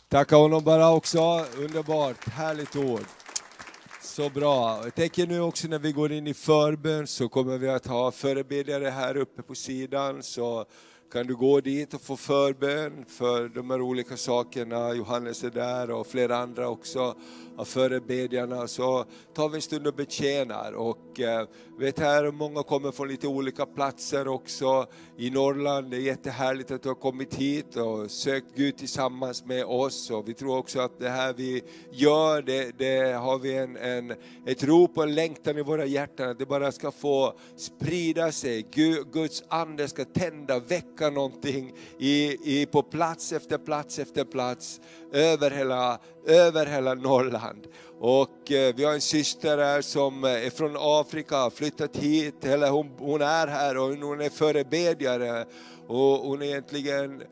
Tacka 0.08 0.36
honom 0.36 0.64
bara 0.64 0.92
också. 0.92 1.46
Underbart, 1.56 2.28
härligt 2.28 2.76
ord. 2.76 3.04
Så 4.04 4.30
bra. 4.30 4.80
Jag 4.84 4.94
tänker 4.94 5.26
nu 5.26 5.40
också 5.40 5.68
när 5.68 5.78
vi 5.78 5.92
går 5.92 6.12
in 6.12 6.26
i 6.26 6.34
förbön 6.34 7.06
så 7.06 7.28
kommer 7.28 7.58
vi 7.58 7.68
att 7.68 7.86
ha 7.86 8.10
förebedjare 8.10 8.88
här 8.88 9.16
uppe 9.16 9.42
på 9.42 9.54
sidan. 9.54 10.22
Så 10.22 10.64
kan 11.12 11.26
du 11.26 11.36
gå 11.36 11.60
dit 11.60 11.94
och 11.94 12.00
få 12.00 12.16
förbön 12.16 13.04
för 13.08 13.48
de 13.48 13.70
här 13.70 13.80
olika 13.80 14.16
sakerna. 14.16 14.94
Johannes 14.94 15.44
är 15.44 15.50
där 15.50 15.90
och 15.90 16.06
flera 16.06 16.36
andra 16.36 16.68
också 16.68 17.14
av 17.58 17.64
förebedjarna. 17.64 18.68
Så 18.68 19.04
tar 19.34 19.48
vi 19.48 19.54
en 19.54 19.62
stund 19.62 19.86
och 19.86 19.94
betjänar. 19.94 20.72
Och 20.72 21.20
eh, 21.20 21.46
vet 21.78 21.98
här, 21.98 22.30
många 22.30 22.62
kommer 22.62 22.92
från 22.92 23.08
lite 23.08 23.26
olika 23.26 23.66
platser 23.66 24.28
också 24.28 24.86
i 25.18 25.30
Norrland. 25.30 25.90
Det 25.90 25.96
är 25.96 26.00
jättehärligt 26.00 26.70
att 26.70 26.82
du 26.82 26.88
har 26.88 26.94
kommit 26.94 27.34
hit 27.34 27.76
och 27.76 28.10
sökt 28.10 28.56
Gud 28.56 28.76
tillsammans 28.76 29.44
med 29.44 29.64
oss. 29.64 30.10
Och 30.10 30.28
vi 30.28 30.34
tror 30.34 30.58
också 30.58 30.80
att 30.80 30.98
det 30.98 31.08
här 31.08 31.32
vi 31.32 31.62
gör, 31.92 32.42
det, 32.42 32.78
det 32.78 33.12
har 33.12 33.38
vi 33.38 33.56
en, 33.56 33.76
en, 33.76 34.10
ett 34.46 34.64
rop 34.64 34.98
och 34.98 35.04
en 35.04 35.14
längtan 35.14 35.58
i 35.58 35.62
våra 35.62 35.84
hjärtan. 35.84 36.30
Att 36.30 36.38
det 36.38 36.46
bara 36.46 36.72
ska 36.72 36.90
få 36.90 37.38
sprida 37.56 38.32
sig. 38.32 38.66
Guds 39.12 39.42
ande 39.48 39.88
ska 39.88 40.04
tända, 40.04 40.58
väcka 40.58 41.10
någonting 41.10 41.72
i, 41.98 42.36
i, 42.60 42.66
på 42.66 42.82
plats 42.82 43.32
efter 43.32 43.58
plats 43.58 43.98
efter 43.98 44.24
plats 44.24 44.80
över 45.12 45.50
hela, 45.50 45.98
över 46.26 46.66
hela 46.66 46.94
Norrland. 46.94 47.66
Och 48.00 48.52
eh, 48.52 48.74
vi 48.76 48.84
har 48.84 48.92
en 48.92 49.00
syster 49.00 49.58
här 49.58 49.80
som 49.80 50.24
eh, 50.24 50.46
är 50.46 50.50
från 50.50 50.76
Afrika, 50.78 51.36
har 51.36 51.50
flyttat 51.50 51.96
hit, 51.96 52.44
eller 52.44 52.70
hon, 52.70 52.90
hon 52.98 53.22
är 53.22 53.46
här 53.46 53.76
och 53.76 53.96
hon 53.96 54.20
är 54.20 54.30
förebedjare. 54.30 55.44
Och 55.86 56.18
hon 56.18 56.42
är 56.42 56.46
egentligen 56.46 57.22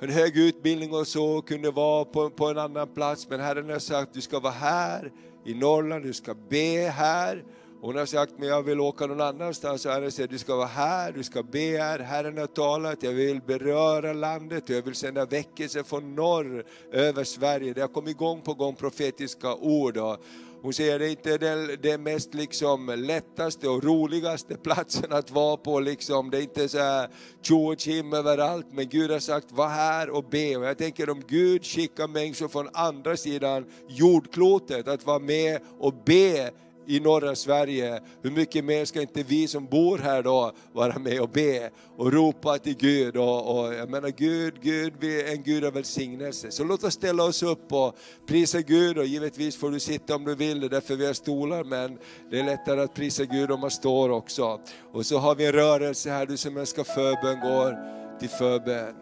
en 0.00 0.10
hög 0.10 0.36
utbildning 0.36 0.94
och 0.94 1.06
så, 1.06 1.42
kunde 1.42 1.70
vara 1.70 2.04
på, 2.04 2.30
på 2.30 2.46
en 2.46 2.58
annan 2.58 2.88
plats. 2.88 3.28
Men 3.28 3.40
Herren 3.40 3.70
har 3.70 3.78
sagt, 3.78 4.14
du 4.14 4.20
ska 4.20 4.40
vara 4.40 4.52
här 4.52 5.12
i 5.44 5.54
Norrland, 5.54 6.04
du 6.04 6.12
ska 6.12 6.34
be 6.34 6.92
här. 6.96 7.44
Hon 7.80 7.96
har 7.96 8.06
sagt, 8.06 8.32
men 8.38 8.48
jag 8.48 8.62
vill 8.62 8.80
åka 8.80 9.06
någon 9.06 9.20
annanstans. 9.20 9.86
Och 9.86 9.92
Herren 9.92 10.12
säger, 10.12 10.28
du 10.28 10.38
ska 10.38 10.56
vara 10.56 10.66
här, 10.66 11.12
du 11.12 11.24
ska 11.24 11.42
be 11.42 11.78
här. 11.78 11.98
Herren 11.98 12.38
har 12.38 12.46
talat, 12.46 13.02
jag 13.02 13.12
vill 13.12 13.40
beröra 13.46 14.12
landet, 14.12 14.68
jag 14.68 14.82
vill 14.82 14.94
sända 14.94 15.24
väckelse 15.24 15.84
från 15.84 16.14
norr 16.14 16.64
över 16.92 17.24
Sverige. 17.24 17.72
Det 17.72 17.80
har 17.80 17.88
kommit 17.88 18.16
gång 18.16 18.40
på 18.40 18.54
gång 18.54 18.74
profetiska 18.74 19.54
ord. 19.54 19.96
Och 19.96 20.16
hon 20.62 20.72
säger, 20.72 20.98
det 20.98 21.06
är 21.06 21.10
inte 21.10 21.38
den, 21.38 21.76
den 21.82 22.02
mest 22.02 22.34
liksom 22.34 22.94
lättaste 22.96 23.68
och 23.68 23.84
roligaste 23.84 24.56
platsen 24.56 25.12
att 25.12 25.30
vara 25.30 25.56
på. 25.56 25.80
Liksom. 25.80 26.30
Det 26.30 26.38
är 26.38 26.42
inte 26.42 26.68
så 26.68 26.78
här 26.78 27.08
tjo 27.42 27.72
och 27.72 27.80
tjim 27.80 28.12
överallt, 28.12 28.66
men 28.70 28.88
Gud 28.88 29.10
har 29.10 29.18
sagt, 29.18 29.52
var 29.52 29.68
här 29.68 30.10
och 30.10 30.24
be. 30.24 30.56
Och 30.56 30.64
jag 30.64 30.78
tänker 30.78 31.10
om 31.10 31.22
Gud 31.28 31.64
skickar 31.64 32.08
människor 32.08 32.48
från 32.48 32.68
andra 32.72 33.16
sidan 33.16 33.66
jordklotet 33.88 34.88
att 34.88 35.06
vara 35.06 35.18
med 35.18 35.60
och 35.78 35.94
be 36.06 36.50
i 36.88 37.00
norra 37.00 37.34
Sverige, 37.34 38.00
hur 38.22 38.30
mycket 38.30 38.64
mer 38.64 38.84
ska 38.84 39.00
inte 39.00 39.22
vi 39.22 39.48
som 39.48 39.66
bor 39.66 39.98
här 39.98 40.22
då 40.22 40.52
vara 40.72 40.98
med 40.98 41.20
och 41.20 41.28
be 41.28 41.70
och 41.96 42.12
ropa 42.12 42.58
till 42.58 42.76
Gud? 42.76 43.16
Och, 43.16 43.58
och 43.58 43.74
jag 43.74 43.90
menar 43.90 44.08
Gud, 44.08 44.54
Gud, 44.62 44.92
vi 45.00 45.22
är 45.22 45.32
en 45.32 45.42
Gud 45.42 45.64
av 45.64 45.72
välsignelse. 45.72 46.50
Så 46.50 46.64
låt 46.64 46.84
oss 46.84 46.94
ställa 46.94 47.24
oss 47.24 47.42
upp 47.42 47.72
och 47.72 47.96
prisa 48.26 48.60
Gud 48.60 48.98
och 48.98 49.06
givetvis 49.06 49.56
får 49.56 49.70
du 49.70 49.80
sitta 49.80 50.16
om 50.16 50.24
du 50.24 50.34
vill, 50.34 50.60
det 50.60 50.66
är 50.66 50.70
därför 50.70 50.96
vi 50.96 51.06
har 51.06 51.12
stolar, 51.12 51.64
men 51.64 51.98
det 52.30 52.40
är 52.40 52.44
lättare 52.44 52.80
att 52.80 52.94
prisa 52.94 53.24
Gud 53.24 53.50
om 53.50 53.60
man 53.60 53.70
står 53.70 54.10
också. 54.10 54.60
Och 54.92 55.06
så 55.06 55.18
har 55.18 55.34
vi 55.34 55.46
en 55.46 55.52
rörelse 55.52 56.10
här, 56.10 56.26
du 56.26 56.36
som 56.36 56.56
önskar 56.56 56.84
förbön 56.84 57.40
går 57.40 57.78
till 58.18 58.28
förbön. 58.28 58.94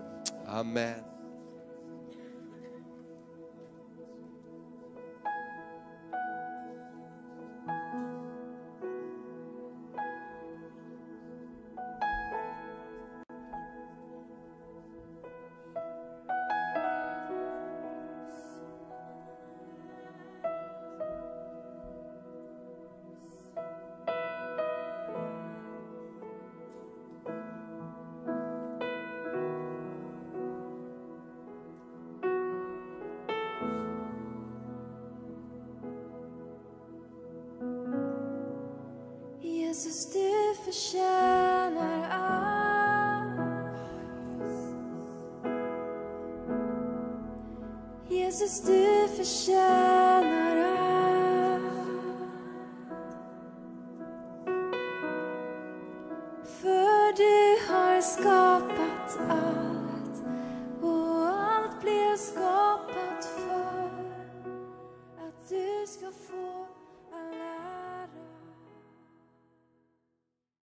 Amen. 0.46 1.05